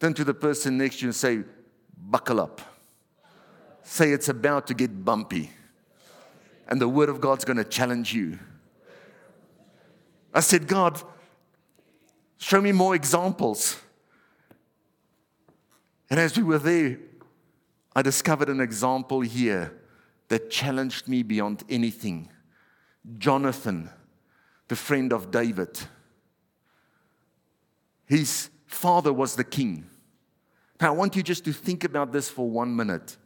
turn 0.00 0.14
to 0.14 0.24
the 0.24 0.34
person 0.34 0.78
next 0.78 0.96
to 0.96 1.02
you 1.02 1.08
and 1.08 1.16
say, 1.16 1.42
Buckle 1.96 2.40
up. 2.40 2.60
Say 3.82 4.12
it's 4.12 4.28
about 4.28 4.66
to 4.66 4.74
get 4.74 5.04
bumpy. 5.04 5.50
And 6.66 6.80
the 6.80 6.88
Word 6.88 7.08
of 7.08 7.20
God's 7.20 7.44
going 7.44 7.58
to 7.58 7.64
challenge 7.64 8.12
you. 8.12 8.38
I 10.34 10.40
said, 10.40 10.66
God, 10.66 11.00
show 12.38 12.60
me 12.60 12.72
more 12.72 12.94
examples 12.94 13.76
and 16.12 16.20
as 16.20 16.36
we 16.36 16.42
were 16.42 16.58
there, 16.58 16.98
I 17.96 18.02
discovered 18.02 18.50
an 18.50 18.60
example 18.60 19.22
here 19.22 19.72
that 20.28 20.50
challenged 20.50 21.08
me 21.08 21.22
beyond 21.22 21.64
anything. 21.70 22.28
Jonathan, 23.16 23.88
the 24.72 24.76
friend 24.76 25.12
of 25.12 25.30
David. 25.30 25.78
His 28.06 28.48
father 28.64 29.12
was 29.12 29.36
the 29.36 29.44
king. 29.44 29.84
Now, 30.80 30.94
I 30.94 30.96
want 30.96 31.14
you 31.14 31.22
just 31.22 31.44
to 31.44 31.52
think 31.52 31.84
about 31.84 32.10
this 32.10 32.30
for 32.30 32.48
one 32.48 32.74
minute. 32.74 33.18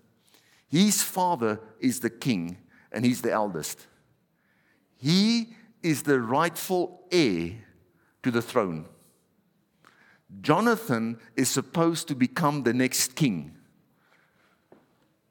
His 0.69 1.05
father 1.05 1.61
is 1.79 2.01
the 2.01 2.11
king, 2.11 2.59
and 2.91 3.05
he's 3.05 3.23
the 3.23 3.31
eldest. 3.31 3.87
He 4.97 5.55
is 5.85 6.03
the 6.03 6.21
rightful 6.21 7.07
heir 7.13 7.53
to 8.25 8.33
the 8.33 8.43
throne. 8.43 8.87
Jonathan 10.41 11.17
is 11.37 11.49
supposed 11.49 12.09
to 12.09 12.17
become 12.17 12.65
the 12.65 12.75
next 12.75 13.15
king, 13.15 13.57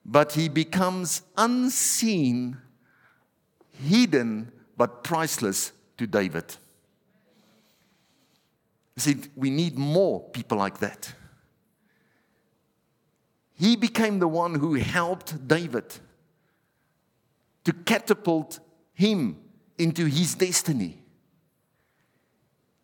but 0.06 0.32
he 0.32 0.48
becomes 0.48 1.24
unseen, 1.36 2.56
hidden, 3.74 4.54
but 4.78 5.04
priceless 5.04 5.74
to 5.98 6.08
David. 6.08 6.46
He 8.96 9.02
said, 9.02 9.28
we 9.36 9.50
need 9.50 9.78
more 9.78 10.22
people 10.30 10.58
like 10.58 10.80
that. 10.80 11.14
He 13.58 13.76
became 13.76 14.20
the 14.20 14.28
one 14.28 14.56
who 14.56 14.74
helped 14.76 15.48
David 15.48 15.86
to 17.64 17.74
catapult 17.74 18.60
him 18.94 19.38
into 19.78 20.06
his 20.06 20.36
destiny. 20.36 20.98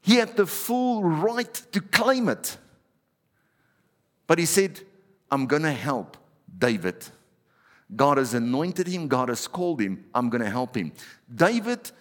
He 0.02 0.16
had 0.16 0.36
the 0.36 0.46
full 0.46 1.04
right 1.04 1.54
to 1.72 1.82
claim 1.82 2.28
it. 2.30 2.58
But 4.28 4.40
he 4.40 4.46
said, 4.46 4.82
I'm 5.30 5.46
going 5.46 5.62
to 5.64 5.72
help 5.72 6.18
David. 6.58 7.06
God 7.96 8.18
has 8.18 8.34
anointed 8.34 8.88
him, 8.88 9.08
God 9.08 9.30
has 9.30 9.48
called 9.48 9.82
him, 9.82 10.06
I'm 10.14 10.30
going 10.30 10.42
to 10.42 10.50
help 10.50 10.76
him. 10.76 10.94
David 11.34 11.92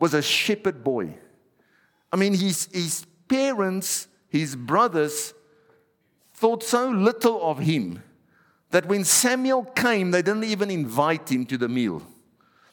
was 0.00 0.14
a 0.14 0.22
shepherd 0.22 0.82
boy. 0.82 1.14
I 2.12 2.16
mean, 2.16 2.34
his, 2.34 2.68
his 2.72 3.06
parents, 3.28 4.08
his 4.28 4.56
brothers, 4.56 5.34
thought 6.34 6.64
so 6.64 6.88
little 6.88 7.40
of 7.42 7.58
him 7.58 8.02
that 8.70 8.86
when 8.86 9.04
Samuel 9.04 9.64
came, 9.64 10.10
they 10.10 10.22
didn't 10.22 10.44
even 10.44 10.70
invite 10.70 11.30
him 11.30 11.44
to 11.46 11.58
the 11.58 11.68
meal. 11.68 12.02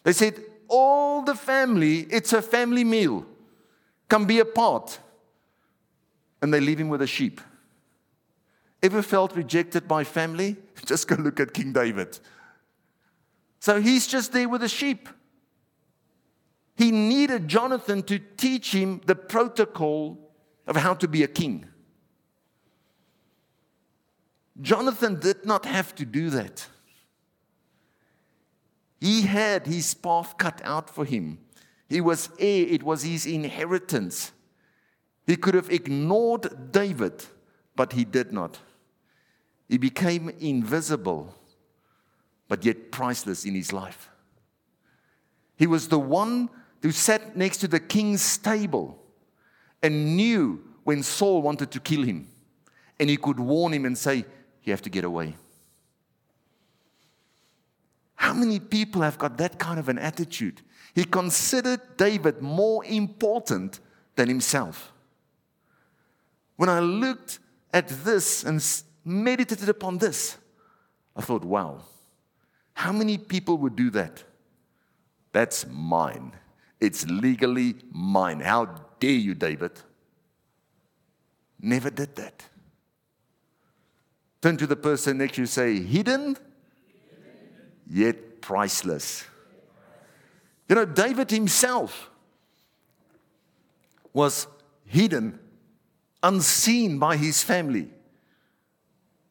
They 0.03 0.13
said, 0.13 0.41
All 0.67 1.21
the 1.21 1.35
family, 1.35 2.07
it's 2.09 2.33
a 2.33 2.41
family 2.41 2.83
meal. 2.83 3.25
Come 4.07 4.25
be 4.25 4.39
a 4.39 4.45
part. 4.45 4.99
And 6.41 6.53
they 6.53 6.61
leave 6.61 6.79
him 6.79 6.87
with 6.87 7.01
the 7.01 7.07
sheep. 7.07 7.41
Ever 8.81 9.01
felt 9.01 9.35
rejected 9.35 9.87
by 9.87 10.03
family? 10.03 10.55
Just 10.85 11.07
go 11.07 11.15
look 11.15 11.39
at 11.39 11.53
King 11.53 11.73
David. 11.73 12.19
So 13.59 13.81
he's 13.81 14.07
just 14.07 14.31
there 14.31 14.47
with 14.47 14.61
the 14.61 14.69
sheep. 14.69 15.09
He 16.77 16.91
needed 16.91 17.47
Jonathan 17.47 18.03
to 18.03 18.19
teach 18.19 18.71
him 18.71 19.01
the 19.05 19.15
protocol 19.15 20.31
of 20.67 20.75
how 20.75 20.93
to 20.93 21.07
be 21.07 21.23
a 21.23 21.27
king. 21.27 21.65
Jonathan 24.61 25.19
did 25.19 25.45
not 25.45 25.65
have 25.65 25.95
to 25.95 26.05
do 26.05 26.29
that. 26.29 26.67
He 29.01 29.23
had 29.23 29.65
his 29.65 29.93
path 29.93 30.37
cut 30.37 30.61
out 30.63 30.89
for 30.89 31.03
him. 31.03 31.39
He 31.89 32.01
was 32.01 32.29
heir, 32.39 32.67
it 32.67 32.83
was 32.83 33.03
his 33.03 33.25
inheritance. 33.25 34.31
He 35.25 35.35
could 35.35 35.55
have 35.55 35.71
ignored 35.71 36.71
David, 36.71 37.23
but 37.75 37.93
he 37.93 38.05
did 38.05 38.31
not. 38.31 38.59
He 39.67 39.77
became 39.77 40.29
invisible, 40.39 41.35
but 42.47 42.63
yet 42.63 42.91
priceless 42.91 43.45
in 43.45 43.55
his 43.55 43.73
life. 43.73 44.09
He 45.55 45.67
was 45.67 45.87
the 45.87 45.99
one 45.99 46.49
who 46.87 46.93
sat 46.93 47.35
next 47.35 47.57
to 47.57 47.67
the 47.67 47.81
king's 47.81 48.37
table 48.37 48.97
and 49.83 50.15
knew 50.15 50.63
when 50.85 51.03
Saul 51.03 51.41
wanted 51.41 51.69
to 51.71 51.81
kill 51.81 52.01
him. 52.01 52.29
And 52.97 53.09
he 53.09 53.17
could 53.17 53.41
warn 53.41 53.73
him 53.73 53.83
and 53.83 53.97
say, 53.97 54.23
You 54.63 54.71
have 54.71 54.81
to 54.83 54.89
get 54.89 55.03
away. 55.03 55.35
How 58.15 58.33
many 58.33 58.61
people 58.61 59.01
have 59.01 59.17
got 59.17 59.37
that 59.37 59.59
kind 59.59 59.79
of 59.81 59.89
an 59.89 59.99
attitude? 59.99 60.61
He 60.95 61.03
considered 61.03 61.81
David 61.97 62.41
more 62.41 62.85
important 62.85 63.81
than 64.15 64.29
himself. 64.29 64.93
When 66.55 66.69
I 66.69 66.79
looked 66.79 67.39
at 67.73 67.89
this 67.89 68.45
and 68.45 68.63
meditated 69.03 69.67
upon 69.67 69.97
this, 69.97 70.37
I 71.17 71.21
thought, 71.21 71.43
wow, 71.43 71.81
how 72.75 72.93
many 72.93 73.17
people 73.17 73.57
would 73.57 73.75
do 73.75 73.89
that? 73.89 74.23
That's 75.33 75.67
mine. 75.67 76.31
It's 76.79 77.05
legally 77.07 77.75
mine. 77.91 78.39
How 78.39 78.65
dare 78.99 79.11
you, 79.11 79.33
David? 79.33 79.71
Never 81.59 81.89
did 81.89 82.15
that. 82.15 82.43
Turn 84.41 84.57
to 84.57 84.67
the 84.67 84.75
person 84.75 85.17
next 85.17 85.35
to 85.35 85.41
you 85.41 85.47
say, 85.47 85.79
hidden, 85.79 86.37
yet 87.89 88.41
priceless. 88.41 89.25
You 90.69 90.75
know, 90.75 90.85
David 90.85 91.31
himself 91.31 92.09
was 94.13 94.47
hidden, 94.85 95.39
unseen 96.21 96.99
by 96.99 97.17
his 97.17 97.41
family. 97.41 97.89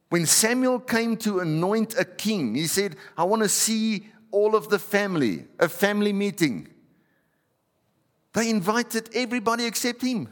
When 0.08 0.26
Samuel 0.26 0.80
came 0.80 1.16
to 1.18 1.40
anoint 1.40 1.98
a 1.98 2.04
king, 2.04 2.54
he 2.54 2.66
said, 2.66 2.96
I 3.16 3.24
want 3.24 3.42
to 3.42 3.48
see 3.48 4.08
all 4.30 4.54
of 4.54 4.68
the 4.68 4.78
family, 4.78 5.46
a 5.58 5.68
family 5.68 6.12
meeting. 6.12 6.68
They 8.36 8.50
invited 8.50 9.08
everybody 9.14 9.64
except 9.64 10.02
him. 10.02 10.28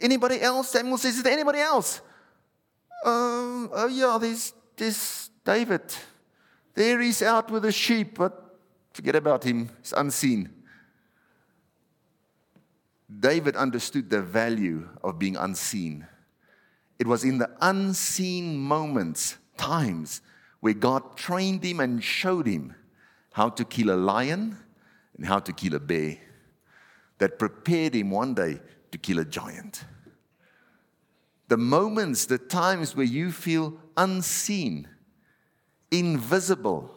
Anybody 0.00 0.40
else? 0.40 0.70
Samuel 0.70 0.96
says, 0.96 1.18
Is 1.18 1.22
there 1.22 1.34
anybody 1.34 1.58
else? 1.58 2.00
Um, 3.04 3.68
oh, 3.70 3.86
yeah, 3.92 4.16
there's, 4.18 4.54
there's 4.78 5.28
David. 5.44 5.82
There 6.74 7.02
he's 7.02 7.20
out 7.20 7.50
with 7.50 7.64
the 7.64 7.72
sheep, 7.72 8.16
but 8.16 8.56
forget 8.94 9.14
about 9.14 9.44
him. 9.44 9.68
He's 9.82 9.92
unseen. 9.92 10.54
David 13.20 13.56
understood 13.56 14.08
the 14.08 14.22
value 14.22 14.88
of 15.04 15.18
being 15.18 15.36
unseen. 15.36 16.06
It 16.98 17.06
was 17.06 17.24
in 17.24 17.36
the 17.36 17.50
unseen 17.60 18.56
moments, 18.56 19.36
times, 19.58 20.22
where 20.60 20.72
God 20.72 21.18
trained 21.18 21.62
him 21.62 21.78
and 21.78 22.02
showed 22.02 22.46
him 22.46 22.74
how 23.32 23.50
to 23.50 23.66
kill 23.66 23.90
a 23.90 24.00
lion 24.00 24.56
and 25.20 25.28
how 25.28 25.38
to 25.38 25.52
kill 25.52 25.74
a 25.74 25.78
bear 25.78 26.16
that 27.18 27.38
prepared 27.38 27.94
him 27.94 28.10
one 28.10 28.32
day 28.32 28.58
to 28.90 28.96
kill 28.96 29.18
a 29.18 29.24
giant. 29.24 29.84
The 31.48 31.58
moments, 31.58 32.24
the 32.24 32.38
times 32.38 32.96
where 32.96 33.04
you 33.04 33.30
feel 33.30 33.74
unseen, 33.98 34.88
invisible, 35.90 36.90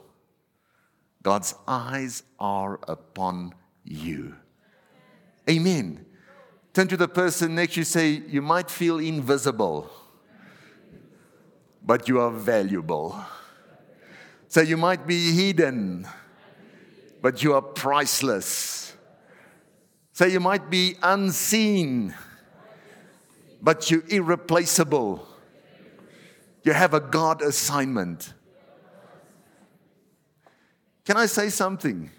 God's 1.21 1.53
eyes 1.67 2.23
are 2.39 2.79
upon 2.88 3.55
you. 3.83 4.36
Amen. 5.49 6.05
Turn 6.73 6.88
to 6.88 6.95
the 6.95 7.09
person 7.09 7.55
next 7.55 7.75
you, 7.75 7.83
say, 7.83 8.23
You 8.29 8.41
might 8.41 8.71
feel 8.71 8.99
invisible, 8.99 9.91
but 11.86 12.07
you 12.07 12.21
are 12.21 12.31
valuable. 12.31 13.19
So 14.47 14.62
you 14.62 14.77
might 14.77 15.05
be 15.05 15.33
hidden, 15.33 16.07
but 17.23 17.41
you 17.41 17.53
are 17.53 17.62
priceless. 17.62 18.93
So 20.12 20.25
you 20.25 20.41
might 20.41 20.69
be 20.69 20.97
unseen, 21.01 22.13
but 23.62 23.89
you're 23.89 24.03
irreplaceable. 24.09 25.25
You 26.63 26.73
have 26.73 26.93
a 26.93 26.99
God 26.99 27.41
assignment. 27.41 28.33
Can 31.05 31.15
I 31.15 31.27
say 31.27 31.47
something? 31.47 32.12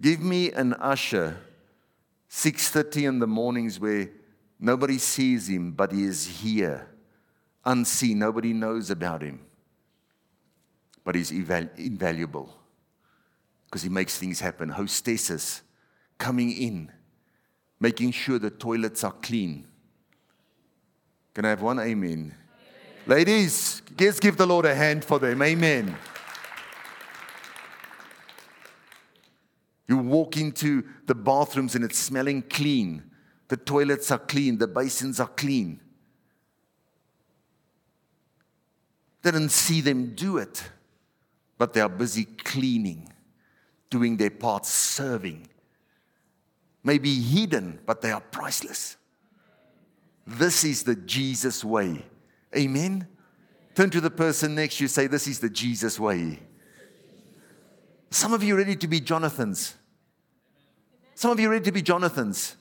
Give 0.00 0.20
me 0.20 0.52
an 0.52 0.74
usher 0.74 1.38
6:30 2.30 3.06
in 3.06 3.18
the 3.18 3.26
mornings 3.26 3.80
where 3.80 4.08
nobody 4.60 4.98
sees 4.98 5.48
him 5.48 5.72
but 5.72 5.90
he 5.90 6.04
is 6.04 6.26
here 6.26 6.88
unseen 7.64 8.18
nobody 8.18 8.52
knows 8.52 8.90
about 8.90 9.22
him 9.22 9.40
but 11.04 11.14
he's 11.14 11.30
invaluable 11.30 12.54
because 13.76 13.82
he 13.82 13.90
makes 13.90 14.16
things 14.16 14.40
happen 14.40 14.70
hostesses 14.70 15.60
coming 16.16 16.50
in 16.50 16.90
making 17.78 18.10
sure 18.10 18.38
the 18.38 18.48
toilets 18.48 19.04
are 19.04 19.12
clean 19.12 19.66
can 21.34 21.44
i 21.44 21.50
have 21.50 21.60
one 21.60 21.78
amen, 21.78 22.34
amen. 22.34 22.34
ladies 23.06 23.82
let's 24.00 24.18
give 24.18 24.38
the 24.38 24.46
lord 24.46 24.64
a 24.64 24.74
hand 24.74 25.04
for 25.04 25.18
them 25.18 25.42
amen 25.42 25.94
You 29.88 29.98
walk 29.98 30.36
into 30.36 30.82
the 31.06 31.14
bathrooms 31.14 31.76
and 31.76 31.84
it's 31.84 31.98
smelling 31.98 32.42
clean. 32.42 33.04
The 33.46 33.56
toilets 33.56 34.10
are 34.10 34.18
clean. 34.18 34.58
The 34.58 34.66
basins 34.66 35.20
are 35.20 35.28
clean. 35.28 35.78
Didn't 39.22 39.50
see 39.50 39.80
them 39.80 40.14
do 40.16 40.38
it, 40.38 40.60
but 41.56 41.72
they 41.72 41.80
are 41.80 41.88
busy 41.88 42.24
cleaning, 42.24 43.12
doing 43.90 44.16
their 44.16 44.30
part, 44.30 44.66
serving. 44.66 45.48
Maybe 46.82 47.14
hidden, 47.14 47.80
but 47.84 48.00
they 48.00 48.12
are 48.12 48.20
priceless. 48.20 48.96
This 50.26 50.64
is 50.64 50.82
the 50.82 50.96
Jesus 50.96 51.64
way. 51.64 52.04
Amen. 52.56 53.06
Turn 53.74 53.90
to 53.90 54.00
the 54.00 54.10
person 54.10 54.54
next 54.54 54.80
you, 54.80 54.88
say, 54.88 55.06
This 55.06 55.26
is 55.26 55.38
the 55.38 55.50
Jesus 55.50 56.00
way. 56.00 56.40
Some 58.10 58.32
of 58.32 58.42
you 58.42 58.54
are 58.54 58.58
ready 58.58 58.76
to 58.76 58.88
be 58.88 59.00
Jonathans. 59.00 59.74
Some 61.14 61.30
of 61.30 61.40
you 61.40 61.48
are 61.48 61.52
ready 61.52 61.64
to 61.64 61.72
be 61.72 61.82
Jonathans. 61.82 62.56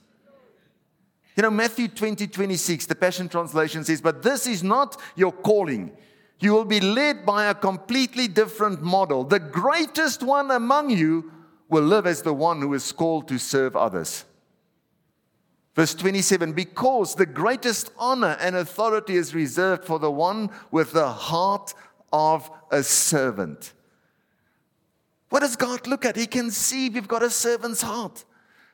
You 1.36 1.44
know, 1.44 1.52
Matthew 1.52 1.88
20, 1.88 2.28
26, 2.28 2.86
the 2.86 2.96
Passion 2.96 3.28
Translation 3.28 3.84
says, 3.84 4.02
But 4.02 4.24
this 4.24 4.48
is 4.48 4.64
not 4.64 5.00
your 5.16 5.32
calling. 5.32 5.92
You 6.40 6.54
will 6.54 6.66
be 6.66 6.80
led 6.80 7.26
by 7.26 7.46
a 7.46 7.56
completely 7.56 8.28
different 8.28 8.82
model. 8.82 9.24
The 9.24 9.40
greatest 9.40 10.22
one 10.22 10.52
among 10.52 10.90
you 10.90 11.32
will 11.70 11.84
live 11.84 12.06
as 12.06 12.22
the 12.22 12.34
one 12.34 12.62
who 12.62 12.74
is 12.74 12.92
called 12.92 13.28
to 13.30 13.38
serve 13.38 13.76
others. 13.76 14.26
Verse 15.76 15.94
27 15.94 16.54
Because 16.54 17.16
the 17.16 17.26
greatest 17.26 17.92
honor 17.98 18.38
and 18.40 18.56
authority 18.56 19.16
is 19.16 19.36
reserved 19.36 19.86
for 19.86 20.00
the 20.00 20.12
one 20.12 20.50
with 20.72 20.94
the 20.94 21.10
heart 21.10 21.74
of 22.12 22.50
a 22.72 22.84
servant. 22.84 23.74
What 25.30 25.42
does 25.42 25.56
God 25.56 25.88
look 25.88 26.06
at? 26.06 26.16
He 26.16 26.28
can 26.28 26.52
see 26.52 26.90
we've 26.90 27.08
got 27.08 27.24
a 27.24 27.30
servant's 27.30 27.82
heart. 27.82 28.24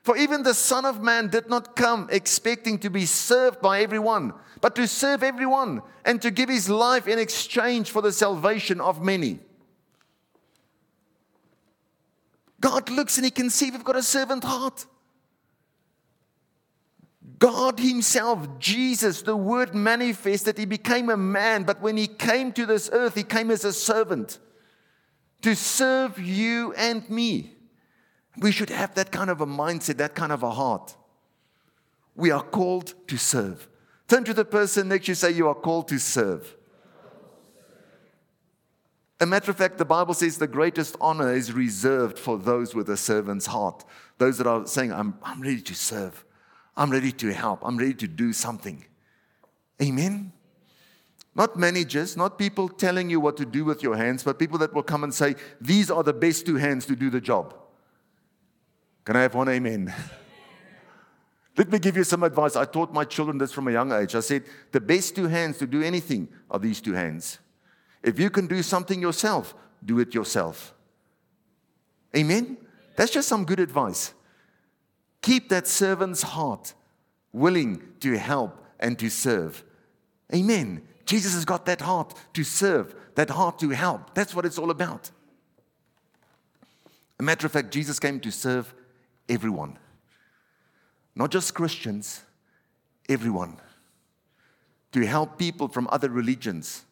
For 0.03 0.17
even 0.17 0.43
the 0.43 0.53
Son 0.53 0.85
of 0.85 1.01
Man 1.01 1.27
did 1.27 1.47
not 1.49 1.75
come 1.75 2.07
expecting 2.11 2.79
to 2.79 2.89
be 2.89 3.05
served 3.05 3.61
by 3.61 3.81
everyone, 3.81 4.33
but 4.59 4.75
to 4.75 4.87
serve 4.87 5.21
everyone 5.21 5.81
and 6.05 6.21
to 6.21 6.31
give 6.31 6.49
his 6.49 6.69
life 6.69 7.07
in 7.07 7.19
exchange 7.19 7.91
for 7.91 8.01
the 8.01 8.11
salvation 8.11 8.81
of 8.81 9.03
many. 9.03 9.39
God 12.59 12.89
looks 12.89 13.17
and 13.17 13.25
he 13.25 13.31
can 13.31 13.49
see 13.49 13.71
we've 13.71 13.83
got 13.83 13.95
a 13.95 14.03
servant 14.03 14.43
heart. 14.43 14.85
God 17.41 17.79
Himself, 17.79 18.59
Jesus, 18.59 19.23
the 19.23 19.35
Word 19.35 19.73
manifested, 19.73 20.59
He 20.59 20.65
became 20.65 21.09
a 21.09 21.17
man, 21.17 21.63
but 21.63 21.81
when 21.81 21.97
He 21.97 22.05
came 22.05 22.51
to 22.51 22.67
this 22.67 22.87
earth, 22.93 23.15
He 23.15 23.23
came 23.23 23.49
as 23.49 23.65
a 23.65 23.73
servant 23.73 24.37
to 25.41 25.55
serve 25.55 26.19
you 26.19 26.71
and 26.77 27.09
me. 27.09 27.55
We 28.37 28.51
should 28.51 28.69
have 28.69 28.95
that 28.95 29.11
kind 29.11 29.29
of 29.29 29.41
a 29.41 29.45
mindset, 29.45 29.97
that 29.97 30.15
kind 30.15 30.31
of 30.31 30.43
a 30.43 30.51
heart. 30.51 30.95
We 32.15 32.31
are 32.31 32.43
called 32.43 32.93
to 33.07 33.17
serve. 33.17 33.67
Turn 34.07 34.23
to 34.25 34.33
the 34.33 34.45
person 34.45 34.89
next 34.89 35.05
to 35.05 35.11
you, 35.11 35.15
say, 35.15 35.31
You 35.31 35.47
are 35.47 35.55
called 35.55 35.87
to 35.89 35.99
serve. 35.99 36.55
A 39.19 39.25
matter 39.25 39.51
of 39.51 39.57
fact, 39.57 39.77
the 39.77 39.85
Bible 39.85 40.15
says 40.15 40.37
the 40.37 40.47
greatest 40.47 40.95
honor 40.99 41.31
is 41.31 41.53
reserved 41.53 42.17
for 42.17 42.39
those 42.39 42.73
with 42.73 42.89
a 42.89 42.97
servant's 42.97 43.45
heart. 43.45 43.85
Those 44.17 44.39
that 44.39 44.47
are 44.47 44.65
saying, 44.65 44.91
I'm, 44.91 45.19
I'm 45.21 45.41
ready 45.41 45.61
to 45.61 45.75
serve. 45.75 46.25
I'm 46.75 46.89
ready 46.89 47.11
to 47.11 47.31
help. 47.31 47.59
I'm 47.63 47.77
ready 47.77 47.93
to 47.93 48.07
do 48.07 48.33
something. 48.33 48.83
Amen. 49.79 50.31
Not 51.35 51.55
managers, 51.55 52.17
not 52.17 52.39
people 52.39 52.67
telling 52.67 53.09
you 53.09 53.19
what 53.19 53.37
to 53.37 53.45
do 53.45 53.63
with 53.63 53.83
your 53.83 53.95
hands, 53.95 54.23
but 54.23 54.39
people 54.39 54.57
that 54.57 54.73
will 54.73 54.83
come 54.83 55.03
and 55.03 55.13
say, 55.13 55.35
These 55.61 55.91
are 55.91 56.01
the 56.01 56.13
best 56.13 56.47
two 56.47 56.55
hands 56.55 56.87
to 56.87 56.95
do 56.95 57.11
the 57.11 57.21
job. 57.21 57.55
Can 59.05 59.15
I 59.15 59.21
have 59.21 59.33
one 59.33 59.49
amen? 59.49 59.93
Let 61.57 61.71
me 61.71 61.79
give 61.79 61.97
you 61.97 62.03
some 62.03 62.23
advice. 62.23 62.55
I 62.55 62.65
taught 62.65 62.93
my 62.93 63.03
children 63.03 63.37
this 63.37 63.51
from 63.51 63.67
a 63.67 63.71
young 63.71 63.91
age. 63.91 64.15
I 64.15 64.19
said, 64.21 64.43
The 64.71 64.79
best 64.79 65.15
two 65.15 65.27
hands 65.27 65.57
to 65.57 65.67
do 65.67 65.81
anything 65.81 66.29
are 66.49 66.59
these 66.59 66.81
two 66.81 66.93
hands. 66.93 67.39
If 68.03 68.19
you 68.19 68.29
can 68.29 68.47
do 68.47 68.63
something 68.63 69.01
yourself, 69.01 69.53
do 69.83 69.99
it 69.99 70.13
yourself. 70.13 70.73
Amen? 72.15 72.57
That's 72.95 73.11
just 73.11 73.27
some 73.27 73.45
good 73.45 73.59
advice. 73.59 74.13
Keep 75.21 75.49
that 75.49 75.67
servant's 75.67 76.21
heart 76.21 76.73
willing 77.31 77.81
to 77.99 78.17
help 78.17 78.63
and 78.79 78.97
to 78.99 79.09
serve. 79.09 79.63
Amen. 80.33 80.81
Jesus 81.05 81.33
has 81.33 81.45
got 81.45 81.65
that 81.65 81.81
heart 81.81 82.13
to 82.33 82.43
serve, 82.43 82.95
that 83.15 83.29
heart 83.29 83.59
to 83.59 83.69
help. 83.69 84.13
That's 84.13 84.35
what 84.35 84.45
it's 84.45 84.57
all 84.57 84.71
about. 84.71 85.11
A 87.19 87.23
matter 87.23 87.45
of 87.45 87.51
fact, 87.51 87.71
Jesus 87.71 87.99
came 87.99 88.19
to 88.21 88.31
serve 88.31 88.73
everyone, 89.31 89.79
not 91.15 91.31
just 91.31 91.55
Christians, 91.55 92.21
everyone. 93.09 93.57
To 94.91 95.05
help 95.05 95.39
people 95.39 95.69
from 95.69 95.87
other 95.89 96.09
religions, 96.09 96.83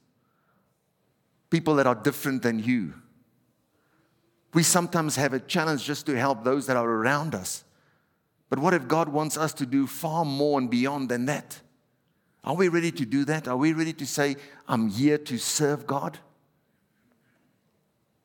people 1.49 1.75
that 1.75 1.85
are 1.85 1.95
different 1.95 2.41
than 2.41 2.59
you. 2.59 2.93
We 4.53 4.63
sometimes 4.63 5.17
have 5.17 5.33
a 5.33 5.39
challenge 5.39 5.83
just 5.83 6.05
to 6.05 6.17
help 6.17 6.45
those 6.45 6.65
that 6.67 6.77
are 6.77 6.89
around 6.89 7.35
us. 7.35 7.65
But 8.49 8.59
what 8.59 8.73
if 8.73 8.87
God 8.87 9.09
wants 9.09 9.37
us 9.37 9.53
to 9.55 9.65
do 9.65 9.85
far 9.85 10.23
more 10.23 10.57
and 10.59 10.69
beyond 10.69 11.09
than 11.09 11.25
that? 11.25 11.59
Are 12.43 12.55
we 12.55 12.69
ready 12.69 12.91
to 12.91 13.05
do 13.05 13.25
that? 13.25 13.49
Are 13.49 13.57
we 13.57 13.73
ready 13.73 13.93
to 13.93 14.05
say, 14.05 14.37
I'm 14.65 14.89
here 14.89 15.17
to 15.17 15.37
serve 15.37 15.85
God? 15.85 16.17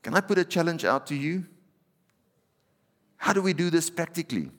Can 0.04 0.14
I 0.14 0.20
put 0.20 0.38
a 0.38 0.44
challenge 0.44 0.84
out 0.84 1.08
to 1.08 1.16
you? 1.16 1.46
How 3.24 3.32
do 3.32 3.40
we 3.40 3.54
do 3.54 3.70
this 3.70 3.88
practically? 3.88 4.50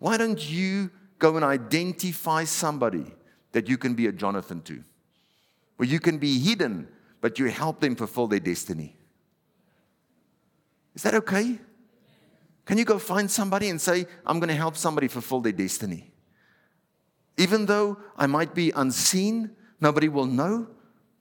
Why 0.00 0.18
don't 0.18 0.50
you 0.50 0.90
go 1.18 1.34
and 1.36 1.42
identify 1.42 2.44
somebody 2.44 3.06
that 3.52 3.70
you 3.70 3.78
can 3.78 3.94
be 3.94 4.06
a 4.06 4.12
Jonathan 4.12 4.60
to? 4.64 4.84
Where 5.78 5.88
you 5.88 5.98
can 5.98 6.18
be 6.18 6.38
hidden, 6.38 6.88
but 7.22 7.38
you 7.38 7.46
help 7.46 7.80
them 7.80 7.96
fulfill 7.96 8.26
their 8.26 8.38
destiny. 8.38 8.96
Is 10.94 11.04
that 11.04 11.14
okay? 11.14 11.58
Can 12.66 12.76
you 12.76 12.84
go 12.84 12.98
find 12.98 13.30
somebody 13.30 13.70
and 13.70 13.80
say, 13.80 14.04
I'm 14.26 14.40
going 14.40 14.50
to 14.50 14.54
help 14.54 14.76
somebody 14.76 15.08
fulfill 15.08 15.40
their 15.40 15.52
destiny? 15.52 16.12
Even 17.38 17.64
though 17.64 17.96
I 18.18 18.26
might 18.26 18.54
be 18.54 18.72
unseen, 18.72 19.52
nobody 19.80 20.10
will 20.10 20.26
know, 20.26 20.66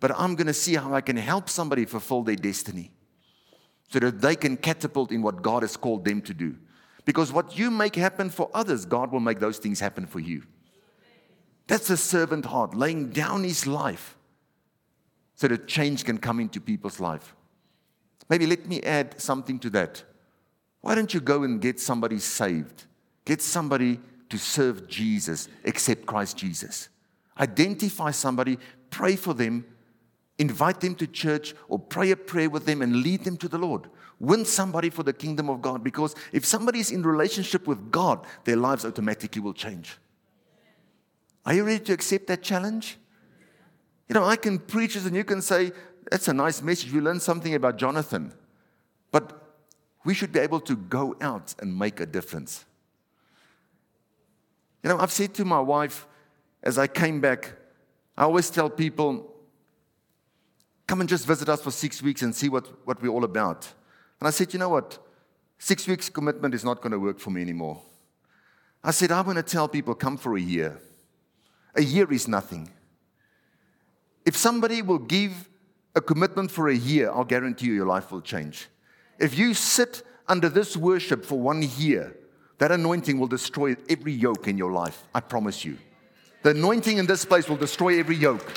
but 0.02 0.12
I'm 0.12 0.36
going 0.36 0.48
to 0.48 0.54
see 0.54 0.76
how 0.76 0.94
I 0.94 1.00
can 1.00 1.16
help 1.16 1.48
somebody 1.48 1.86
fulfill 1.86 2.24
their 2.24 2.36
destiny 2.36 2.92
so 3.88 4.00
that 4.00 4.22
they 4.22 4.36
can 4.36 4.58
catapult 4.58 5.12
in 5.12 5.22
what 5.22 5.42
God 5.42 5.64
has 5.64 5.78
called 5.78 6.06
them 6.06 6.22
to 6.24 6.34
do. 6.34 6.56
Because 7.06 7.32
what 7.32 7.58
you 7.58 7.72
make 7.72 7.96
happen 7.96 8.30
for 8.30 8.50
others, 8.54 8.86
God 8.86 9.12
will 9.12 9.22
make 9.22 9.40
those 9.40 9.60
things 9.60 9.80
happen 9.80 10.06
for 10.06 10.20
you. 10.20 10.44
That's 11.68 11.90
a 11.90 11.98
servant 11.98 12.46
heart, 12.46 12.76
laying 12.76 13.10
down 13.10 13.44
his 13.44 13.66
life 13.66 14.18
so 15.36 15.48
that 15.48 15.68
change 15.68 16.04
can 16.04 16.18
come 16.18 16.40
into 16.40 16.60
people's 16.60 17.00
life. 17.00 17.34
Maybe 18.30 18.46
let 18.46 18.68
me 18.68 18.82
add 18.82 19.22
something 19.22 19.60
to 19.60 19.70
that. 19.72 20.04
Why 20.82 20.96
don't 20.96 21.14
you 21.14 21.20
go 21.20 21.44
and 21.44 21.62
get 21.62 21.80
somebody 21.80 22.20
saved? 22.20 22.86
Get 23.24 23.42
somebody 23.42 24.00
to 24.30 24.38
serve 24.38 24.88
Jesus, 24.88 25.48
accept 25.66 26.06
Christ 26.06 26.38
Jesus. 26.38 26.90
Identify 27.40 28.12
somebody, 28.12 28.58
pray 28.90 29.16
for 29.16 29.34
them, 29.34 29.66
invite 30.40 30.82
them 30.82 30.96
to 30.96 31.08
church, 31.08 31.56
or 31.68 31.80
pray 31.80 32.12
a 32.12 32.16
prayer 32.16 32.50
with 32.50 32.66
them 32.66 32.82
and 32.82 32.98
lead 32.98 33.24
them 33.24 33.38
to 33.38 33.48
the 33.48 33.58
Lord. 33.58 33.90
Win 34.20 34.46
somebody 34.46 34.90
for 34.90 35.04
the 35.04 35.14
kingdom 35.14 35.50
of 35.50 35.62
God 35.62 35.84
because 35.84 36.16
if 36.32 36.46
somebody 36.46 36.80
is 36.80 36.92
in 36.92 37.04
relationship 37.04 37.68
with 37.68 37.92
God, 37.92 38.26
their 38.46 38.56
lives 38.56 38.86
automatically 38.86 39.42
will 39.42 39.54
change. 39.54 39.98
Are 41.46 41.54
you 41.54 41.64
ready 41.64 41.84
to 41.86 41.94
accept 41.94 42.28
that 42.28 42.42
challenge? 42.42 42.98
You 44.10 44.16
know, 44.16 44.26
I 44.26 44.36
can 44.36 44.60
preach 44.60 44.96
this 44.96 45.06
and 45.06 45.16
you 45.16 45.24
can 45.24 45.42
say, 45.42 45.72
that's 46.10 46.28
a 46.28 46.34
nice 46.34 46.62
message. 46.62 46.92
We 46.92 47.00
learned 47.00 47.22
something 47.22 47.54
about 47.54 47.78
Jonathan. 47.78 48.34
But 49.12 49.42
we 50.04 50.14
should 50.14 50.32
be 50.32 50.40
able 50.40 50.60
to 50.62 50.76
go 50.76 51.16
out 51.22 51.54
and 51.60 51.78
make 51.78 52.00
a 52.00 52.06
difference. 52.06 52.66
You 54.84 54.90
know, 54.90 55.00
I've 55.00 55.12
said 55.12 55.34
to 55.36 55.46
my 55.46 55.60
wife 55.60 56.08
as 56.64 56.78
I 56.78 56.88
came 56.88 57.22
back, 57.22 57.54
I 58.18 58.24
always 58.24 58.50
tell 58.50 58.70
people, 58.70 59.34
come 60.88 61.02
and 61.02 61.10
just 61.10 61.28
visit 61.28 61.50
us 61.50 61.62
for 61.62 61.72
six 61.72 62.02
weeks 62.02 62.22
and 62.22 62.34
see 62.34 62.50
what, 62.50 62.66
what 62.88 63.02
we're 63.02 63.10
all 63.10 63.26
about. 63.26 63.68
And 64.20 64.28
I 64.28 64.32
said, 64.32 64.54
you 64.54 64.60
know 64.60 64.70
what? 64.70 64.98
Six 65.60 65.88
weeks 65.88 66.10
commitment 66.10 66.54
is 66.54 66.64
not 66.64 66.82
going 66.82 66.92
to 66.92 67.00
work 67.00 67.20
for 67.20 67.30
me 67.30 67.42
anymore. 67.42 67.82
I 68.84 68.92
said, 68.92 69.12
I'm 69.12 69.26
going 69.26 69.36
to 69.36 69.44
tell 69.44 69.68
people, 69.68 69.94
come 69.94 70.18
for 70.18 70.38
a 70.38 70.42
year. 70.42 70.80
A 71.76 71.84
year 71.84 72.12
is 72.12 72.28
nothing. 72.28 72.70
If 74.26 74.36
somebody 74.36 74.82
will 74.82 75.00
give 75.00 75.50
a 75.96 76.02
commitment 76.02 76.52
for 76.52 76.70
a 76.70 76.76
year, 76.76 77.12
I'll 77.12 77.26
guarantee 77.26 77.68
you 77.68 77.74
your 77.74 77.86
life 77.86 78.12
will 78.12 78.22
change. 78.22 78.68
If 79.20 79.38
you 79.38 79.54
sit 79.54 80.04
under 80.28 80.48
this 80.50 80.78
worship 80.78 81.26
for 81.26 81.40
one 81.40 81.64
year, 81.78 82.16
that 82.60 82.72
anointing 82.72 83.20
will 83.20 83.28
destroy 83.28 83.76
every 83.90 84.14
yoke 84.14 84.48
in 84.48 84.58
your 84.58 84.72
life. 84.72 85.04
I 85.14 85.20
promise 85.20 85.66
you. 85.66 85.78
The 86.44 86.52
anointing 86.52 86.98
in 86.98 87.06
this 87.06 87.26
place 87.26 87.50
will 87.50 87.58
destroy 87.58 88.00
every 88.00 88.16
yoke. 88.16 88.54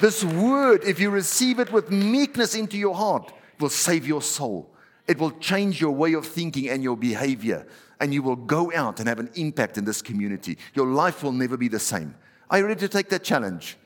This 0.00 0.24
word, 0.24 0.82
if 0.84 0.98
you 0.98 1.10
receive 1.10 1.60
it 1.60 1.70
with 1.70 1.90
meekness 1.90 2.54
into 2.54 2.78
your 2.78 2.94
heart, 2.94 3.32
will 3.58 3.68
save 3.68 4.06
your 4.06 4.22
soul. 4.22 4.74
It 5.06 5.18
will 5.18 5.32
change 5.32 5.80
your 5.80 5.90
way 5.90 6.14
of 6.14 6.26
thinking 6.26 6.68
and 6.70 6.82
your 6.82 6.96
behavior. 6.96 7.66
And 8.00 8.14
you 8.14 8.22
will 8.22 8.36
go 8.36 8.72
out 8.72 8.98
and 8.98 9.08
have 9.08 9.18
an 9.18 9.30
impact 9.34 9.76
in 9.76 9.84
this 9.84 10.00
community. 10.00 10.56
Your 10.74 10.86
life 10.86 11.22
will 11.22 11.32
never 11.32 11.58
be 11.58 11.68
the 11.68 11.78
same. 11.78 12.14
Are 12.48 12.58
you 12.58 12.66
ready 12.66 12.80
to 12.80 12.88
take 12.88 13.10
that 13.10 13.22
challenge? 13.22 13.76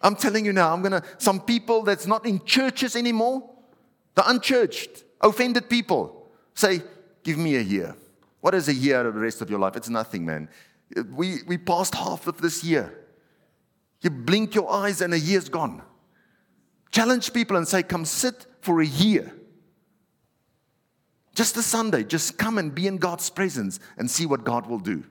I'm 0.00 0.14
telling 0.14 0.44
you 0.44 0.52
now, 0.52 0.72
I'm 0.72 0.82
to, 0.84 1.02
some 1.18 1.40
people 1.40 1.82
that's 1.82 2.06
not 2.06 2.24
in 2.24 2.44
churches 2.44 2.94
anymore, 2.94 3.48
the 4.14 4.28
unchurched, 4.28 5.04
offended 5.20 5.68
people, 5.68 6.30
say, 6.54 6.82
Give 7.22 7.38
me 7.38 7.54
a 7.56 7.60
year. 7.60 7.94
What 8.40 8.52
is 8.54 8.68
a 8.68 8.74
year 8.74 8.98
out 8.98 9.06
of 9.06 9.14
the 9.14 9.20
rest 9.20 9.40
of 9.42 9.48
your 9.48 9.60
life? 9.60 9.76
It's 9.76 9.88
nothing, 9.88 10.26
man. 10.26 10.48
We, 11.14 11.38
we 11.46 11.56
passed 11.56 11.94
half 11.94 12.26
of 12.26 12.40
this 12.40 12.64
year. 12.64 13.01
You 14.02 14.10
blink 14.10 14.54
your 14.54 14.70
eyes 14.70 15.00
and 15.00 15.14
a 15.14 15.18
year's 15.18 15.48
gone. 15.48 15.80
Challenge 16.90 17.32
people 17.32 17.56
and 17.56 17.66
say, 17.66 17.82
Come 17.82 18.04
sit 18.04 18.46
for 18.60 18.80
a 18.80 18.86
year. 18.86 19.32
Just 21.34 21.56
a 21.56 21.62
Sunday, 21.62 22.04
just 22.04 22.36
come 22.36 22.58
and 22.58 22.74
be 22.74 22.86
in 22.86 22.98
God's 22.98 23.30
presence 23.30 23.80
and 23.96 24.10
see 24.10 24.26
what 24.26 24.44
God 24.44 24.66
will 24.66 24.78
do. 24.78 25.02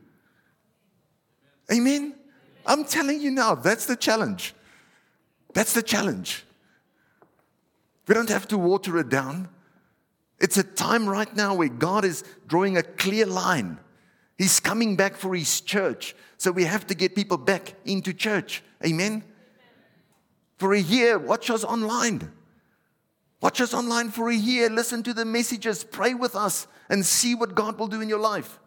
Amen? 1.71 2.13
I'm 2.65 2.85
telling 2.85 3.21
you 3.21 3.31
now, 3.31 3.55
that's 3.55 3.87
the 3.87 3.95
challenge. 3.95 4.53
That's 5.53 5.73
the 5.73 5.81
challenge. 5.81 6.45
We 8.07 8.13
don't 8.13 8.29
have 8.29 8.47
to 8.49 8.57
water 8.57 8.99
it 8.99 9.09
down. 9.09 9.49
It's 10.39 10.57
a 10.57 10.63
time 10.63 11.07
right 11.07 11.33
now 11.35 11.55
where 11.55 11.69
God 11.69 12.05
is 12.05 12.23
drawing 12.47 12.77
a 12.77 12.83
clear 12.83 13.25
line. 13.25 13.79
He's 14.41 14.59
coming 14.59 14.95
back 14.95 15.17
for 15.17 15.35
His 15.35 15.61
church. 15.61 16.15
So 16.39 16.51
we 16.51 16.63
have 16.63 16.87
to 16.87 16.95
get 16.95 17.13
people 17.13 17.37
back 17.37 17.75
into 17.85 18.11
church. 18.11 18.63
Amen? 18.83 19.23
For 20.57 20.73
a 20.73 20.79
year, 20.79 21.19
watch 21.19 21.51
us 21.51 21.63
online. 21.63 22.31
Watch 23.39 23.61
us 23.61 23.71
online 23.71 24.09
for 24.09 24.31
a 24.31 24.35
year. 24.35 24.67
Listen 24.67 25.03
to 25.03 25.13
the 25.13 25.25
messages. 25.25 25.83
Pray 25.83 26.15
with 26.15 26.35
us 26.35 26.65
and 26.89 27.05
see 27.05 27.35
what 27.35 27.53
God 27.53 27.77
will 27.77 27.85
do 27.85 28.01
in 28.01 28.09
your 28.09 28.17
life. 28.17 28.59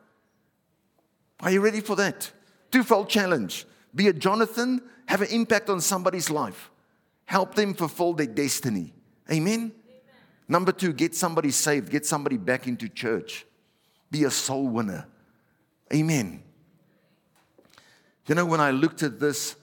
Are 1.41 1.51
you 1.51 1.61
ready 1.61 1.81
for 1.81 1.97
that? 1.97 2.31
Twofold 2.71 3.09
challenge. 3.09 3.67
Be 3.97 4.07
a 4.07 4.13
Jonathan, 4.13 4.81
have 5.07 5.23
an 5.23 5.29
impact 5.33 5.69
on 5.71 5.81
somebody's 5.81 6.31
life. 6.31 6.71
Help 7.25 7.57
them 7.57 7.75
fulfill 7.75 8.13
their 8.13 8.29
destiny. 8.29 8.95
Amen? 9.29 9.55
Amen? 9.55 9.73
Number 10.47 10.71
two, 10.71 10.93
get 10.93 11.17
somebody 11.17 11.51
saved, 11.51 11.91
get 11.91 12.07
somebody 12.07 12.37
back 12.37 12.69
into 12.69 12.89
church. 12.89 13.45
Be 14.13 14.23
a 14.23 14.31
soul 14.31 14.69
winner. 14.69 15.09
Amen. 15.93 16.43
You 18.27 18.35
know, 18.35 18.47
when 18.47 18.61
I 18.61 18.71
looked 18.71 19.03
at 19.03 19.21
this, 19.21 19.57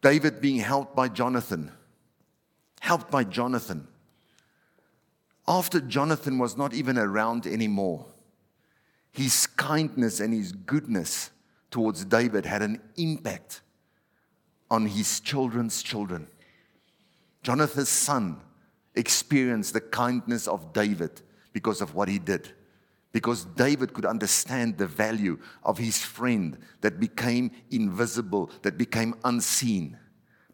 David 0.00 0.40
being 0.40 0.58
helped 0.58 0.94
by 0.96 1.08
Jonathan, 1.08 1.70
helped 2.80 3.10
by 3.10 3.24
Jonathan. 3.24 3.86
After 5.46 5.80
Jonathan 5.80 6.38
was 6.38 6.56
not 6.56 6.72
even 6.72 6.98
around 6.98 7.46
anymore, 7.46 8.06
his 9.12 9.46
kindness 9.46 10.20
and 10.20 10.32
his 10.32 10.52
goodness 10.52 11.30
towards 11.70 12.04
David 12.04 12.46
had 12.46 12.62
an 12.62 12.80
impact 12.96 13.60
on 14.70 14.86
his 14.86 15.20
children's 15.20 15.82
children. 15.82 16.28
Jonathan's 17.42 17.88
son 17.88 18.40
experienced 18.94 19.72
the 19.72 19.80
kindness 19.80 20.46
of 20.46 20.72
David 20.72 21.22
because 21.52 21.80
of 21.80 21.94
what 21.94 22.08
he 22.08 22.18
did. 22.18 22.50
Because 23.12 23.44
David 23.44 23.92
could 23.92 24.06
understand 24.06 24.78
the 24.78 24.86
value 24.86 25.38
of 25.62 25.76
his 25.78 25.98
friend 25.98 26.58
that 26.80 26.98
became 26.98 27.50
invisible, 27.70 28.50
that 28.62 28.78
became 28.78 29.14
unseen, 29.22 29.98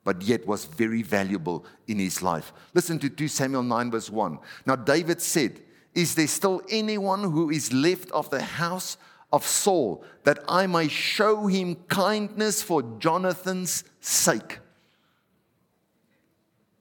but 0.03 0.23
yet 0.23 0.47
was 0.47 0.65
very 0.65 1.03
valuable 1.03 1.65
in 1.87 1.99
his 1.99 2.21
life. 2.21 2.53
Listen 2.75 2.99
to 2.99 3.09
2 3.09 3.29
Samuel 3.29 3.63
9, 3.63 3.93
verse 3.93 4.11
1. 4.11 4.39
Now, 4.67 4.75
David 4.75 5.21
said, 5.21 5.61
Is 5.95 6.17
there 6.17 6.27
still 6.27 6.63
anyone 6.69 7.23
who 7.23 7.51
is 7.51 7.73
left 7.73 8.11
of 8.11 8.29
the 8.31 8.43
house 8.43 8.97
of 9.33 9.47
Saul 9.47 10.03
that 10.25 10.41
I 10.49 10.67
may 10.67 10.89
show 10.89 11.47
him 11.47 11.77
kindness 11.87 12.61
for 12.63 12.83
Jonathan's 12.99 13.85
sake? 14.01 14.59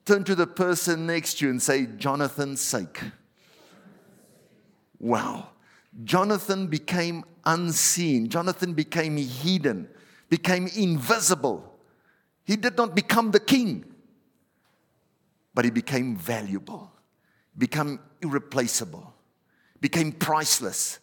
Turn 0.06 0.24
to 0.24 0.36
the 0.36 0.48
person 0.48 1.06
next 1.06 1.40
to 1.40 1.46
you 1.46 1.52
and 1.52 1.62
say, 1.62 1.86
Jonathan's 1.86 2.62
sake. 2.62 3.02
Wow. 5.00 5.50
Jonathan 6.04 6.68
became 6.68 7.24
unseen. 7.46 8.30
Jonathan 8.30 8.74
became 8.74 9.18
hidden, 9.18 9.88
became 10.30 10.68
invisible. 10.76 11.80
He 12.44 12.56
did 12.56 12.78
not 12.78 12.96
become 12.96 13.32
the 13.32 13.40
king, 13.40 13.86
but 15.54 15.66
he 15.66 15.72
became 15.72 16.16
valuable, 16.16 16.92
became 17.58 18.00
irreplaceable, 18.22 19.14
became 19.82 20.12
priceless. 20.12 21.00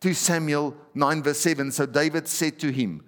2 0.00 0.14
Samuel 0.14 0.74
9, 0.94 1.22
verse 1.22 1.40
7. 1.40 1.70
So 1.72 1.86
David 1.86 2.26
said 2.26 2.58
to 2.60 2.72
him, 2.72 3.02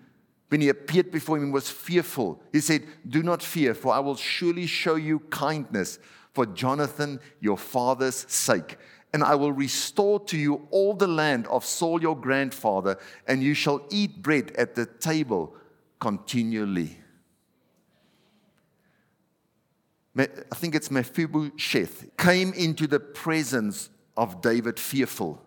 when 0.49 0.61
he 0.61 0.69
appeared 0.69 1.11
before 1.11 1.39
him, 1.39 1.51
was 1.51 1.71
fearful. 1.71 2.43
He 2.53 2.61
said, 2.61 2.83
Do 3.09 3.23
not 3.23 3.43
fear, 3.43 3.75
for 3.75 3.95
I 3.95 4.01
will 4.01 4.17
surely 4.17 4.67
show 4.67 4.97
you 4.97 5.21
kindness 5.31 5.99
for 6.33 6.47
Jonathan, 6.47 7.21
your 7.41 7.59
father's 7.59 8.27
sake. 8.29 8.79
And 9.13 9.23
I 9.23 9.35
will 9.35 9.53
restore 9.53 10.21
to 10.21 10.39
you 10.39 10.67
all 10.71 10.95
the 10.95 11.07
land 11.07 11.47
of 11.49 11.65
Saul 11.65 12.01
your 12.01 12.17
grandfather, 12.17 12.99
and 13.27 13.43
you 13.43 13.55
shall 13.55 13.87
eat 13.91 14.23
bread 14.23 14.53
at 14.57 14.75
the 14.75 14.87
table 14.87 15.55
continually. 16.01 16.99
I 20.17 20.27
think 20.55 20.75
it's 20.75 20.91
Mephibosheth 20.91 22.17
came 22.19 22.53
into 22.53 22.87
the 22.87 23.01
presence 23.01 23.91
of 24.17 24.43
David 24.43 24.79
fearful. 24.79 25.43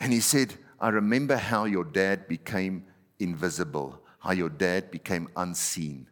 And 0.00 0.12
he 0.12 0.20
said, 0.20 0.54
I 0.80 0.88
remember 0.88 1.36
how 1.36 1.66
your 1.66 1.84
dad 1.84 2.26
became 2.26 2.84
invisible, 3.20 4.00
how 4.18 4.32
your 4.32 4.48
dad 4.48 4.90
became 4.90 5.28
unseen 5.36 6.08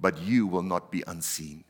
but 0.00 0.20
you 0.20 0.46
will 0.46 0.62
not 0.62 0.90
be 0.90 1.02
unseen. 1.06 1.64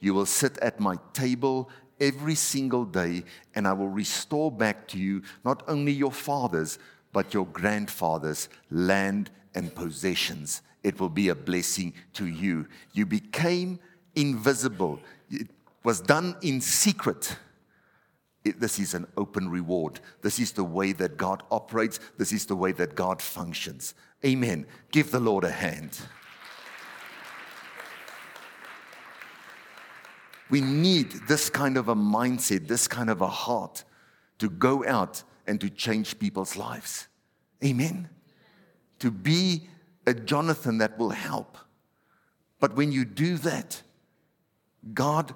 You 0.00 0.14
will 0.14 0.26
sit 0.26 0.58
at 0.58 0.80
my 0.80 0.96
table 1.12 1.70
every 2.00 2.34
single 2.34 2.84
day, 2.84 3.24
and 3.54 3.66
I 3.66 3.72
will 3.72 3.88
restore 3.88 4.50
back 4.50 4.88
to 4.88 4.98
you 4.98 5.22
not 5.44 5.62
only 5.68 5.92
your 5.92 6.12
father's, 6.12 6.78
but 7.12 7.32
your 7.32 7.46
grandfather's 7.46 8.48
land 8.70 9.30
and 9.54 9.74
possessions. 9.74 10.62
It 10.82 11.00
will 11.00 11.08
be 11.08 11.28
a 11.28 11.34
blessing 11.34 11.94
to 12.14 12.26
you. 12.26 12.66
You 12.92 13.06
became 13.06 13.78
invisible, 14.14 15.00
it 15.30 15.48
was 15.82 16.00
done 16.00 16.36
in 16.42 16.60
secret. 16.60 17.36
It, 18.44 18.60
this 18.60 18.78
is 18.78 18.92
an 18.92 19.06
open 19.16 19.48
reward. 19.48 20.00
This 20.20 20.38
is 20.38 20.52
the 20.52 20.64
way 20.64 20.92
that 20.92 21.16
God 21.16 21.42
operates. 21.50 21.98
This 22.18 22.30
is 22.30 22.44
the 22.44 22.54
way 22.54 22.72
that 22.72 22.94
God 22.94 23.22
functions. 23.22 23.94
Amen. 24.22 24.66
Give 24.92 25.10
the 25.10 25.18
Lord 25.18 25.44
a 25.44 25.50
hand. 25.50 25.98
We 30.54 30.60
need 30.60 31.10
this 31.26 31.50
kind 31.50 31.76
of 31.76 31.88
a 31.88 31.96
mindset, 31.96 32.68
this 32.68 32.86
kind 32.86 33.10
of 33.10 33.20
a 33.22 33.26
heart 33.26 33.82
to 34.38 34.48
go 34.48 34.86
out 34.86 35.24
and 35.48 35.60
to 35.60 35.68
change 35.68 36.16
people's 36.20 36.54
lives. 36.54 37.08
Amen. 37.64 38.08
To 39.00 39.10
be 39.10 39.66
a 40.06 40.14
Jonathan 40.14 40.78
that 40.78 40.96
will 40.96 41.10
help. 41.10 41.58
But 42.60 42.76
when 42.76 42.92
you 42.92 43.04
do 43.04 43.36
that, 43.38 43.82
God 44.94 45.34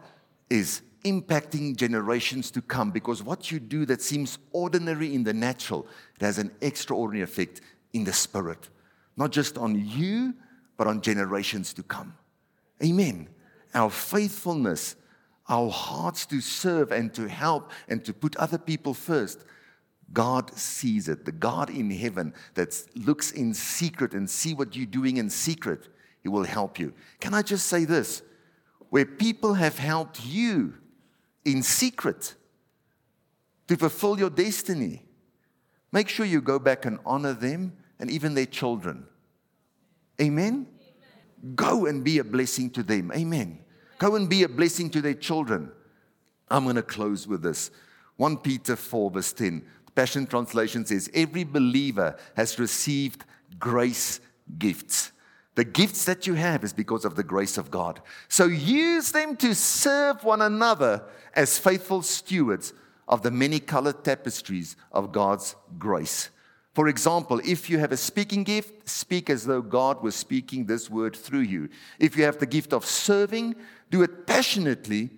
is 0.51 0.83
impacting 1.05 1.75
generations 1.75 2.53
to 2.53 2.63
come 2.63 2.93
because 2.93 3.21
what 3.21 3.51
you 3.51 3.59
do 3.59 3.85
that 3.87 4.01
seems 4.01 4.39
ordinary 4.53 5.17
in 5.17 5.25
the 5.25 5.35
natural, 5.35 5.89
it 6.15 6.23
has 6.25 6.39
an 6.39 6.53
extraordinary 6.61 7.25
effect 7.25 7.61
in 7.93 8.05
the 8.05 8.13
spirit, 8.13 8.69
not 9.17 9.33
just 9.33 9.59
on 9.59 9.85
you, 9.85 10.35
but 10.77 10.87
on 10.87 11.01
generations 11.01 11.75
to 11.75 11.83
come. 11.83 12.15
Amen 12.85 13.29
our 13.75 13.91
faithfulness, 13.91 14.97
our 15.49 15.71
hearts 15.71 16.27
to 16.27 16.41
serve 16.41 16.93
and 16.93 17.13
to 17.15 17.29
help 17.29 17.71
and 17.89 18.05
to 18.05 18.13
put 18.13 18.37
other 18.37 18.59
people 18.59 18.95
first, 18.95 19.45
God 20.13 20.55
sees 20.57 21.09
it. 21.09 21.25
The 21.25 21.33
God 21.33 21.71
in 21.71 21.91
heaven 21.91 22.35
that 22.55 22.83
looks 22.95 23.31
in 23.31 23.55
secret 23.55 24.15
and 24.15 24.29
see 24.29 24.55
what 24.55 24.77
you're 24.77 24.87
doing 24.87 25.17
in 25.17 25.31
secret, 25.31 25.89
He 26.23 26.29
will 26.29 26.45
help 26.45 26.79
you. 26.79 26.93
Can 27.21 27.35
I 27.35 27.43
just 27.43 27.67
say 27.67 27.85
this? 27.85 28.23
Where 28.91 29.05
people 29.05 29.55
have 29.55 29.79
helped 29.79 30.25
you 30.25 30.75
in 31.45 31.63
secret 31.63 32.35
to 33.69 33.77
fulfill 33.77 34.19
your 34.19 34.31
destiny, 34.31 35.03
make 35.93 36.09
sure 36.09 36.25
you 36.25 36.41
go 36.41 36.59
back 36.59 36.85
and 36.85 36.99
honor 37.05 37.35
them 37.35 37.75
and 37.99 38.11
even 38.11 38.35
their 38.35 38.47
children. 38.47 39.07
Amen? 40.21 40.67
Go 41.55 41.87
and 41.87 42.03
be 42.03 42.19
a 42.19 42.25
blessing 42.25 42.71
to 42.71 42.83
them. 42.83 43.13
Amen. 43.15 43.61
Go 43.99 44.15
and 44.17 44.29
be 44.29 44.43
a 44.43 44.49
blessing 44.49 44.91
to 44.91 45.01
their 45.01 45.15
children. 45.15 45.71
I'm 46.51 46.65
going 46.65 46.77
to 46.77 46.83
close 46.83 47.27
with 47.27 47.43
this. 47.43 47.71
1 48.17 48.39
Peter 48.39 48.77
4, 48.77 49.11
verse 49.11 49.33
10. 49.33 49.65
The 49.87 49.93
Passion 49.93 50.27
Translation 50.27 50.87
says, 50.87 51.11
Every 51.15 51.45
believer 51.45 52.17
has 52.37 52.59
received 52.59 53.25
grace 53.59 54.21
gifts. 54.59 55.13
The 55.55 55.65
gifts 55.65 56.05
that 56.05 56.27
you 56.27 56.35
have 56.35 56.63
is 56.63 56.73
because 56.73 57.05
of 57.05 57.17
the 57.17 57.25
grace 57.25 57.59
of 57.59 57.71
God. 57.71 58.01
So 58.29 58.45
use 58.45 59.11
them 59.11 59.37
to 59.37 59.55
serve 59.55 60.23
one 60.23 60.41
another 60.41 61.03
as 61.35 61.59
faithful 61.59 62.03
stewards 62.03 62.73
of 63.09 63.23
the 63.23 63.31
many 63.31 63.59
colored 63.59 64.05
tapestries 64.05 64.77
of 64.93 65.11
God's 65.11 65.57
grace. 65.79 66.31
For 66.79 66.87
example, 66.87 67.41
if 67.45 67.69
you 67.69 67.81
have 67.81 67.91
a 67.91 67.97
speaking 67.97 68.45
gift, 68.45 68.89
speak 68.89 69.31
as 69.31 69.45
though 69.45 69.63
God 69.63 70.01
was 70.01 70.15
speaking 70.15 70.65
this 70.65 70.89
word 70.89 71.17
through 71.17 71.41
you. 71.41 71.71
If 71.99 72.17
you 72.17 72.23
have 72.23 72.39
the 72.39 72.47
gift 72.47 72.73
of 72.73 72.87
serving, 72.87 73.57
do 73.91 74.05
it 74.05 74.29
passionately 74.29 75.11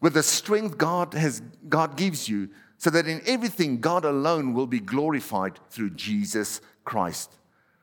with 0.00 0.14
the 0.14 0.22
strength 0.22 0.78
God 0.78 1.12
has 1.12 1.42
God 1.68 1.98
gives 1.98 2.26
you, 2.26 2.48
so 2.78 2.88
that 2.88 3.06
in 3.06 3.20
everything 3.26 3.82
God 3.82 4.06
alone 4.06 4.54
will 4.54 4.66
be 4.66 4.80
glorified 4.80 5.60
through 5.68 5.90
Jesus 5.90 6.62
Christ. 6.86 7.34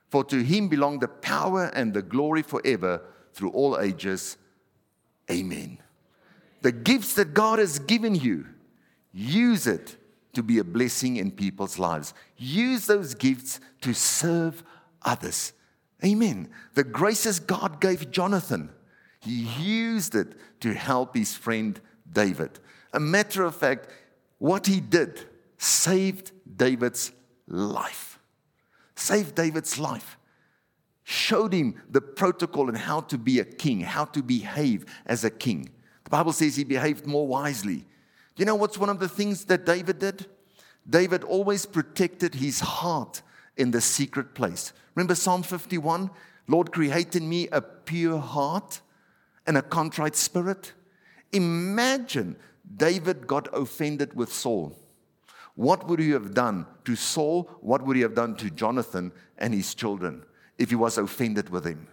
For 0.07 0.23
to 0.23 0.43
him 0.43 0.67
belong 0.67 0.97
the 0.97 1.09
power 1.09 1.65
and 1.75 1.93
the 1.93 2.01
glory 2.01 2.41
forever 2.41 3.03
through 3.35 3.51
all 3.51 3.79
ages. 3.79 4.35
Amen. 5.29 5.77
The 6.63 6.71
gifts 6.71 7.13
that 7.13 7.35
God 7.35 7.59
has 7.59 7.77
given 7.77 8.15
you, 8.15 8.47
use 9.13 9.67
it 9.67 9.95
to 10.33 10.43
be 10.43 10.59
a 10.59 10.63
blessing 10.63 11.17
in 11.17 11.31
people's 11.31 11.79
lives. 11.79 12.13
Use 12.37 12.85
those 12.85 13.15
gifts 13.15 13.59
to 13.81 13.93
serve 13.93 14.63
others. 15.01 15.53
Amen. 16.03 16.49
The 16.75 16.83
graces 16.83 17.39
God 17.39 17.81
gave 17.81 18.11
Jonathan, 18.11 18.69
he 19.19 19.43
used 19.59 20.15
it 20.15 20.33
to 20.61 20.73
help 20.73 21.15
his 21.15 21.35
friend 21.35 21.79
David. 22.11 22.59
A 22.93 22.99
matter 22.99 23.43
of 23.43 23.55
fact, 23.55 23.89
what 24.37 24.65
he 24.65 24.79
did 24.79 25.21
saved 25.57 26.31
David's 26.57 27.11
life. 27.47 28.19
Saved 28.95 29.35
David's 29.35 29.77
life. 29.77 30.17
Showed 31.03 31.53
him 31.53 31.81
the 31.89 32.01
protocol 32.01 32.69
and 32.69 32.77
how 32.77 33.01
to 33.01 33.17
be 33.17 33.39
a 33.39 33.45
king, 33.45 33.81
how 33.81 34.05
to 34.05 34.23
behave 34.23 34.85
as 35.05 35.23
a 35.23 35.29
king. 35.29 35.69
The 36.05 36.09
Bible 36.09 36.33
says 36.33 36.55
he 36.55 36.63
behaved 36.63 37.05
more 37.05 37.27
wisely. 37.27 37.85
You 38.39 38.45
know 38.45 38.55
what's 38.55 38.77
one 38.77 38.89
of 38.89 38.99
the 38.99 39.09
things 39.09 39.43
that 39.45 39.65
David 39.65 39.99
did? 39.99 40.25
David 40.89 41.25
always 41.25 41.65
protected 41.65 42.35
his 42.35 42.61
heart 42.61 43.21
in 43.57 43.71
the 43.71 43.81
secret 43.81 44.33
place. 44.33 44.71
Remember 44.95 45.13
Psalm 45.13 45.43
51? 45.43 46.09
Lord, 46.47 46.71
create 46.71 47.17
in 47.17 47.27
me 47.27 47.49
a 47.51 47.59
pure 47.61 48.17
heart 48.17 48.79
and 49.45 49.57
a 49.57 49.61
contrite 49.61 50.15
spirit. 50.15 50.71
Imagine 51.33 52.37
David 52.77 53.27
got 53.27 53.49
offended 53.53 54.15
with 54.15 54.31
Saul. 54.31 54.73
What 55.55 55.89
would 55.89 55.99
he 55.99 56.11
have 56.11 56.33
done 56.33 56.65
to 56.85 56.95
Saul? 56.95 57.49
What 57.59 57.85
would 57.85 57.97
he 57.97 58.03
have 58.03 58.15
done 58.15 58.37
to 58.37 58.49
Jonathan 58.49 59.11
and 59.37 59.53
his 59.53 59.75
children 59.75 60.23
if 60.57 60.69
he 60.69 60.77
was 60.77 60.97
offended 60.97 61.49
with 61.49 61.65
him? 61.65 61.89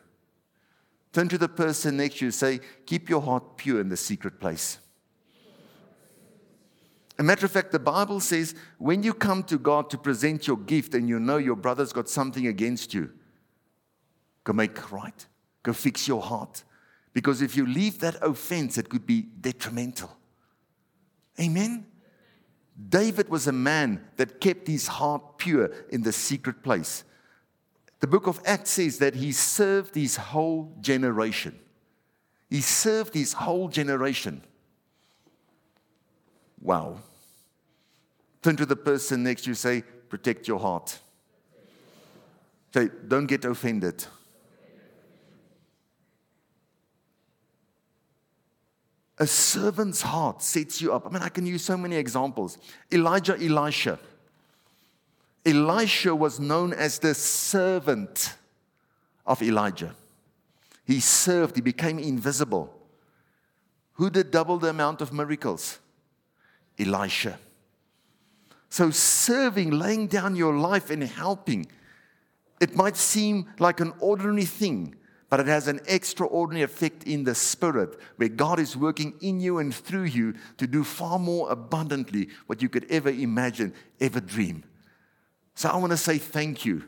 Turn 1.12 1.28
to 1.28 1.38
the 1.38 1.48
person 1.48 1.96
next 1.96 2.18
to 2.18 2.20
you 2.20 2.26
and 2.28 2.34
say, 2.34 2.60
Keep 2.86 3.08
your 3.08 3.20
heart 3.20 3.56
pure 3.56 3.80
in 3.80 3.88
the 3.88 3.96
secret 3.96 4.38
place. 4.38 4.78
A 7.18 7.22
matter 7.22 7.46
of 7.46 7.52
fact, 7.52 7.72
the 7.72 7.78
Bible 7.78 8.20
says 8.20 8.54
when 8.78 9.02
you 9.02 9.14
come 9.14 9.42
to 9.44 9.58
God 9.58 9.88
to 9.90 9.98
present 9.98 10.46
your 10.46 10.58
gift 10.58 10.94
and 10.94 11.08
you 11.08 11.18
know 11.18 11.38
your 11.38 11.56
brother's 11.56 11.92
got 11.92 12.08
something 12.08 12.46
against 12.46 12.92
you, 12.92 13.10
go 14.44 14.52
make 14.52 14.92
right. 14.92 15.26
Go 15.62 15.72
fix 15.72 16.06
your 16.06 16.22
heart. 16.22 16.62
Because 17.12 17.40
if 17.40 17.56
you 17.56 17.66
leave 17.66 17.98
that 18.00 18.16
offense, 18.22 18.76
it 18.76 18.88
could 18.88 19.06
be 19.06 19.22
detrimental. 19.22 20.14
Amen? 21.40 21.86
David 22.88 23.30
was 23.30 23.46
a 23.46 23.52
man 23.52 24.04
that 24.16 24.40
kept 24.40 24.68
his 24.68 24.86
heart 24.86 25.38
pure 25.38 25.70
in 25.88 26.02
the 26.02 26.12
secret 26.12 26.62
place. 26.62 27.04
The 28.00 28.06
book 28.06 28.26
of 28.26 28.40
Acts 28.44 28.70
says 28.70 28.98
that 28.98 29.14
he 29.14 29.32
served 29.32 29.94
his 29.94 30.16
whole 30.16 30.76
generation. 30.80 31.58
He 32.50 32.60
served 32.60 33.14
his 33.14 33.32
whole 33.32 33.68
generation. 33.68 34.42
Wow. 36.60 36.98
Turn 38.42 38.56
to 38.56 38.66
the 38.66 38.76
person 38.76 39.22
next 39.22 39.42
to 39.42 39.50
you, 39.50 39.54
say, 39.54 39.82
protect 40.08 40.46
your 40.48 40.58
heart. 40.58 40.98
Say, 42.72 42.90
don't 43.08 43.26
get 43.26 43.44
offended. 43.44 44.04
A 49.18 49.26
servant's 49.26 50.02
heart 50.02 50.42
sets 50.42 50.82
you 50.82 50.92
up. 50.92 51.06
I 51.06 51.10
mean, 51.10 51.22
I 51.22 51.30
can 51.30 51.46
use 51.46 51.64
so 51.64 51.76
many 51.76 51.96
examples. 51.96 52.58
Elijah, 52.92 53.34
Elisha. 53.34 53.98
Elisha 55.44 56.14
was 56.14 56.38
known 56.38 56.72
as 56.72 56.98
the 56.98 57.14
servant 57.14 58.34
of 59.24 59.42
Elijah. 59.42 59.94
He 60.84 61.00
served, 61.00 61.56
he 61.56 61.62
became 61.62 61.98
invisible. 61.98 62.72
Who 63.94 64.10
did 64.10 64.30
double 64.30 64.58
the 64.58 64.68
amount 64.68 65.00
of 65.00 65.12
miracles? 65.12 65.78
Elisha. 66.78 67.38
So, 68.68 68.90
serving, 68.90 69.70
laying 69.70 70.06
down 70.06 70.36
your 70.36 70.54
life 70.56 70.90
and 70.90 71.02
helping, 71.02 71.66
it 72.60 72.74
might 72.74 72.96
seem 72.96 73.46
like 73.58 73.80
an 73.80 73.92
ordinary 74.00 74.44
thing, 74.44 74.94
but 75.28 75.40
it 75.40 75.46
has 75.46 75.68
an 75.68 75.80
extraordinary 75.86 76.62
effect 76.62 77.04
in 77.04 77.24
the 77.24 77.34
spirit 77.34 77.98
where 78.16 78.28
God 78.28 78.58
is 78.58 78.76
working 78.76 79.14
in 79.20 79.40
you 79.40 79.58
and 79.58 79.74
through 79.74 80.04
you 80.04 80.34
to 80.58 80.66
do 80.66 80.84
far 80.84 81.18
more 81.18 81.50
abundantly 81.50 82.28
what 82.46 82.62
you 82.62 82.68
could 82.68 82.86
ever 82.90 83.10
imagine, 83.10 83.74
ever 84.00 84.20
dream. 84.20 84.64
So 85.54 85.68
I 85.68 85.76
want 85.76 85.92
to 85.92 85.96
say 85.96 86.18
thank 86.18 86.64
you 86.64 86.84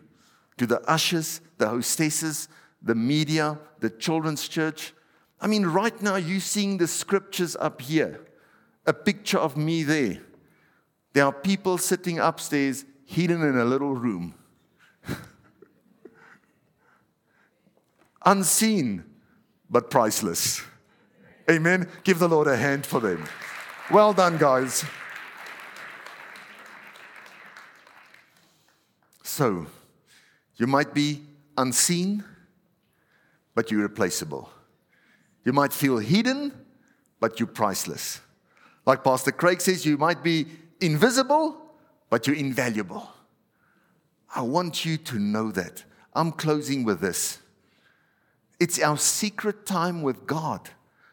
to 0.58 0.66
the 0.66 0.80
ushers, 0.90 1.40
the 1.56 1.68
hostesses, 1.68 2.48
the 2.82 2.94
media, 2.94 3.58
the 3.80 3.90
children's 3.90 4.46
church. 4.48 4.92
I 5.40 5.46
mean, 5.46 5.66
right 5.66 6.00
now 6.02 6.16
you're 6.16 6.40
seeing 6.40 6.78
the 6.78 6.86
scriptures 6.86 7.56
up 7.56 7.80
here, 7.80 8.20
a 8.88 8.92
picture 8.94 9.38
of 9.38 9.56
me 9.56 9.82
there. 9.82 10.18
There 11.12 11.24
are 11.26 11.32
people 11.32 11.76
sitting 11.76 12.18
upstairs, 12.18 12.86
hidden 13.04 13.42
in 13.42 13.58
a 13.58 13.64
little 13.64 13.94
room. 13.94 14.34
unseen 18.24 19.04
but 19.68 19.90
priceless. 19.90 20.62
Amen. 21.50 21.86
Give 22.02 22.18
the 22.18 22.28
Lord 22.28 22.48
a 22.48 22.56
hand 22.56 22.86
for 22.86 22.98
them. 22.98 23.24
Well 23.90 24.14
done, 24.14 24.38
guys. 24.38 24.84
So, 29.22 29.66
you 30.56 30.66
might 30.66 30.94
be 30.94 31.22
unseen, 31.58 32.24
but 33.54 33.70
you're 33.70 33.82
replaceable. 33.82 34.48
You 35.44 35.52
might 35.52 35.74
feel 35.74 35.98
hidden, 35.98 36.52
but 37.20 37.38
you're 37.38 37.46
priceless. 37.46 38.22
Like 38.88 39.04
Pastor 39.04 39.32
Craig 39.32 39.60
says, 39.60 39.84
you 39.84 39.98
might 39.98 40.22
be 40.22 40.46
invisible, 40.80 41.60
but 42.08 42.26
you're 42.26 42.34
invaluable. 42.34 43.06
I 44.34 44.40
want 44.40 44.86
you 44.86 44.96
to 44.96 45.18
know 45.18 45.52
that. 45.52 45.84
I'm 46.14 46.32
closing 46.32 46.84
with 46.84 47.02
this. 47.02 47.38
It's 48.58 48.80
our 48.80 48.96
secret 48.96 49.66
time 49.66 50.00
with 50.00 50.26
God 50.26 50.70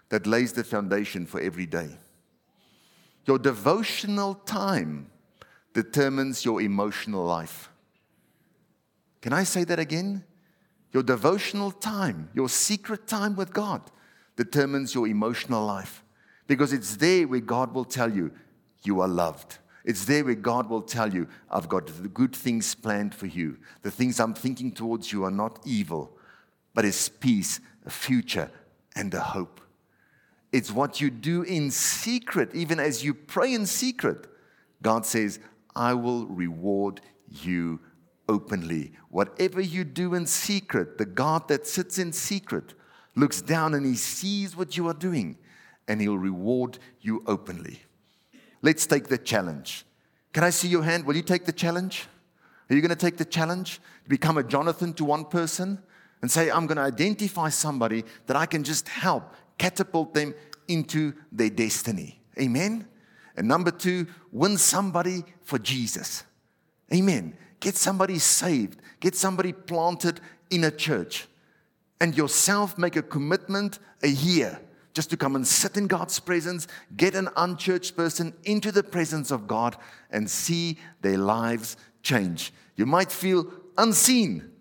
that 0.07 0.25
lays 0.25 0.53
the 0.53 0.63
foundation 0.63 1.25
for 1.25 1.41
every 1.41 1.65
day. 1.65 1.89
Your 3.25 3.37
devotional 3.37 4.35
time 4.35 5.11
determines 5.73 6.45
your 6.45 6.61
emotional 6.61 7.25
life. 7.25 7.69
Can 9.19 9.33
I 9.33 9.43
say 9.43 9.65
that 9.65 9.79
again? 9.79 10.23
Your 10.93 11.03
devotional 11.03 11.71
time, 11.71 12.29
your 12.33 12.47
secret 12.47 13.05
time 13.05 13.35
with 13.35 13.51
God, 13.51 13.81
determines 14.37 14.95
your 14.95 15.09
emotional 15.09 15.65
life. 15.65 16.04
Because 16.47 16.73
it's 16.73 16.97
there 16.97 17.27
where 17.27 17.39
God 17.39 17.73
will 17.73 17.85
tell 17.85 18.11
you, 18.11 18.31
you 18.83 19.01
are 19.01 19.07
loved. 19.07 19.57
It's 19.83 20.05
there 20.05 20.25
where 20.25 20.35
God 20.35 20.69
will 20.69 20.81
tell 20.81 21.13
you, 21.13 21.27
I've 21.49 21.69
got 21.69 21.87
the 21.87 22.07
good 22.07 22.35
things 22.35 22.73
planned 22.73 23.13
for 23.13 23.27
you. 23.27 23.57
The 23.83 23.91
things 23.91 24.19
I'm 24.19 24.33
thinking 24.33 24.71
towards 24.71 25.11
you 25.11 25.23
are 25.25 25.31
not 25.31 25.59
evil, 25.65 26.17
but 26.73 26.85
it's 26.85 27.07
peace, 27.09 27.59
a 27.85 27.89
future, 27.89 28.49
and 28.95 29.13
a 29.13 29.19
hope. 29.19 29.61
It's 30.51 30.71
what 30.71 31.01
you 31.01 31.09
do 31.09 31.43
in 31.43 31.69
secret, 31.69 32.53
even 32.53 32.79
as 32.79 33.03
you 33.03 33.13
pray 33.13 33.53
in 33.53 33.65
secret. 33.65 34.27
God 34.81 35.05
says, 35.05 35.39
I 35.75 35.93
will 35.93 36.25
reward 36.27 37.01
you 37.29 37.79
openly. 38.29 38.93
Whatever 39.09 39.61
you 39.61 39.83
do 39.83 40.15
in 40.15 40.25
secret, 40.25 40.97
the 40.97 41.05
God 41.05 41.47
that 41.47 41.67
sits 41.67 41.99
in 41.99 42.13
secret 42.13 42.73
looks 43.15 43.41
down 43.41 43.73
and 43.73 43.85
he 43.85 43.95
sees 43.95 44.55
what 44.55 44.77
you 44.77 44.87
are 44.87 44.93
doing 44.93 45.37
and 45.87 46.01
he'll 46.01 46.17
reward 46.17 46.79
you 47.01 47.23
openly. 47.27 47.81
Let's 48.61 48.85
take 48.85 49.07
the 49.07 49.17
challenge. 49.17 49.85
Can 50.33 50.43
I 50.43 50.49
see 50.49 50.67
your 50.67 50.83
hand? 50.83 51.05
Will 51.05 51.15
you 51.15 51.21
take 51.21 51.45
the 51.45 51.53
challenge? 51.53 52.07
Are 52.69 52.75
you 52.75 52.81
going 52.81 52.89
to 52.89 52.95
take 52.95 53.17
the 53.17 53.25
challenge? 53.25 53.79
To 54.03 54.09
become 54.09 54.37
a 54.37 54.43
Jonathan 54.43 54.93
to 54.93 55.05
one 55.05 55.25
person? 55.25 55.79
and 56.25 56.31
say, 56.31 56.49
I'm 56.49 56.65
going 56.65 56.77
to 56.77 56.83
identify 56.83 57.49
somebody 57.49 58.03
that 58.25 58.35
I 58.35 58.47
can 58.47 58.63
just 58.63 58.87
help 58.89 59.35
catapult 59.59 60.15
them 60.15 60.33
into 60.67 61.13
their 61.31 61.51
destiny. 61.51 62.19
Amen. 62.39 62.87
And 63.37 63.47
number 63.47 63.69
two, 63.69 64.07
win 64.31 64.57
somebody 64.57 65.23
for 65.43 65.59
Jesus. 65.59 66.23
Amen. 66.91 67.37
Get 67.59 67.75
somebody 67.75 68.17
saved, 68.17 68.81
get 68.99 69.13
somebody 69.13 69.53
planted 69.53 70.19
in 70.49 70.63
a 70.63 70.71
church, 70.71 71.27
and 72.01 72.17
yourself 72.17 72.75
make 72.75 72.95
a 72.95 73.03
commitment 73.03 73.77
a 74.01 74.07
year 74.07 74.59
just 74.95 75.11
to 75.11 75.17
come 75.17 75.35
and 75.35 75.45
sit 75.45 75.77
in 75.77 75.85
God's 75.85 76.19
presence, 76.19 76.65
get 76.97 77.13
an 77.13 77.29
unchurched 77.37 77.95
person 77.95 78.33
into 78.43 78.71
the 78.71 78.81
presence 78.81 79.29
of 79.29 79.45
God, 79.45 79.77
and 80.09 80.27
see 80.27 80.79
their 81.01 81.19
lives 81.19 81.77
change. 82.01 82.51
You 82.75 82.87
might 82.87 83.11
feel 83.11 83.51
unseen 83.77 84.55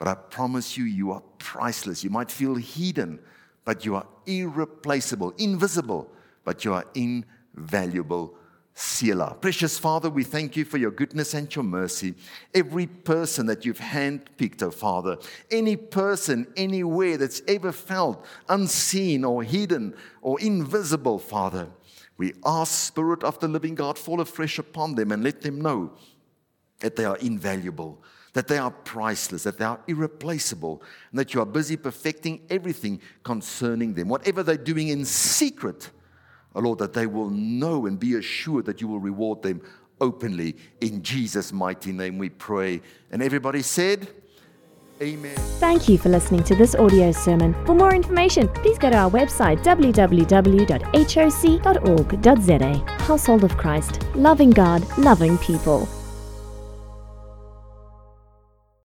but 0.00 0.08
I 0.08 0.14
promise 0.14 0.78
you, 0.78 0.84
you 0.84 1.12
are 1.12 1.22
priceless. 1.36 2.02
You 2.02 2.08
might 2.08 2.30
feel 2.30 2.54
hidden, 2.54 3.20
but 3.66 3.84
you 3.84 3.96
are 3.96 4.06
irreplaceable, 4.24 5.34
invisible, 5.36 6.10
but 6.42 6.64
you 6.64 6.72
are 6.72 6.86
invaluable. 6.94 8.34
Selah. 8.80 9.36
Precious 9.38 9.78
Father, 9.78 10.08
we 10.08 10.24
thank 10.24 10.56
you 10.56 10.64
for 10.64 10.78
your 10.78 10.90
goodness 10.90 11.34
and 11.34 11.54
your 11.54 11.64
mercy. 11.64 12.14
Every 12.54 12.86
person 12.86 13.44
that 13.46 13.66
you've 13.66 13.78
handpicked, 13.78 14.62
oh 14.62 14.70
Father, 14.70 15.18
any 15.50 15.76
person 15.76 16.46
anywhere 16.56 17.18
that's 17.18 17.42
ever 17.46 17.72
felt 17.72 18.24
unseen 18.48 19.22
or 19.22 19.42
hidden 19.42 19.94
or 20.22 20.40
invisible, 20.40 21.18
Father, 21.18 21.68
we 22.16 22.32
ask, 22.46 22.72
Spirit 22.72 23.22
of 23.22 23.38
the 23.38 23.48
living 23.48 23.74
God, 23.74 23.98
fall 23.98 24.22
afresh 24.22 24.58
upon 24.58 24.94
them 24.94 25.12
and 25.12 25.22
let 25.22 25.42
them 25.42 25.60
know 25.60 25.92
that 26.78 26.96
they 26.96 27.04
are 27.04 27.18
invaluable 27.18 28.02
that 28.32 28.46
they 28.46 28.58
are 28.58 28.70
priceless, 28.70 29.42
that 29.42 29.58
they 29.58 29.64
are 29.64 29.80
irreplaceable, 29.88 30.80
and 31.10 31.18
that 31.18 31.34
you 31.34 31.40
are 31.40 31.44
busy 31.46 31.76
perfecting 31.76 32.40
everything 32.48 33.00
concerning 33.24 33.92
them. 33.92 34.08
Whatever 34.08 34.44
they're 34.44 34.56
doing 34.56 34.86
in 34.86 35.04
secret, 35.04 35.90
oh 36.54 36.60
Lord, 36.60 36.78
that 36.78 36.92
they 36.92 37.06
will 37.06 37.30
know 37.30 37.86
and 37.86 37.98
be 37.98 38.16
assured 38.16 38.64
that 38.66 38.80
you 38.80 38.88
will 38.88 39.00
reward 39.00 39.42
them 39.42 39.60
openly. 40.00 40.56
In 40.80 41.02
Jesus' 41.02 41.52
mighty 41.52 41.92
name 41.92 42.18
we 42.18 42.30
pray. 42.30 42.80
And 43.10 43.22
everybody 43.22 43.62
said, 43.62 44.08
Amen. 45.02 45.34
Thank 45.58 45.88
you 45.88 45.96
for 45.96 46.10
listening 46.10 46.42
to 46.44 46.54
this 46.54 46.74
audio 46.74 47.10
sermon. 47.10 47.54
For 47.64 47.74
more 47.74 47.94
information, 47.94 48.48
please 48.48 48.76
go 48.76 48.90
to 48.90 48.96
our 48.96 49.10
website 49.10 49.62
www.hoc.org.za. 49.64 50.24
Household 53.04 53.44
of 53.44 53.56
Christ, 53.56 54.02
loving 54.14 54.50
God, 54.50 54.98
loving 54.98 55.38
people. 55.38 55.88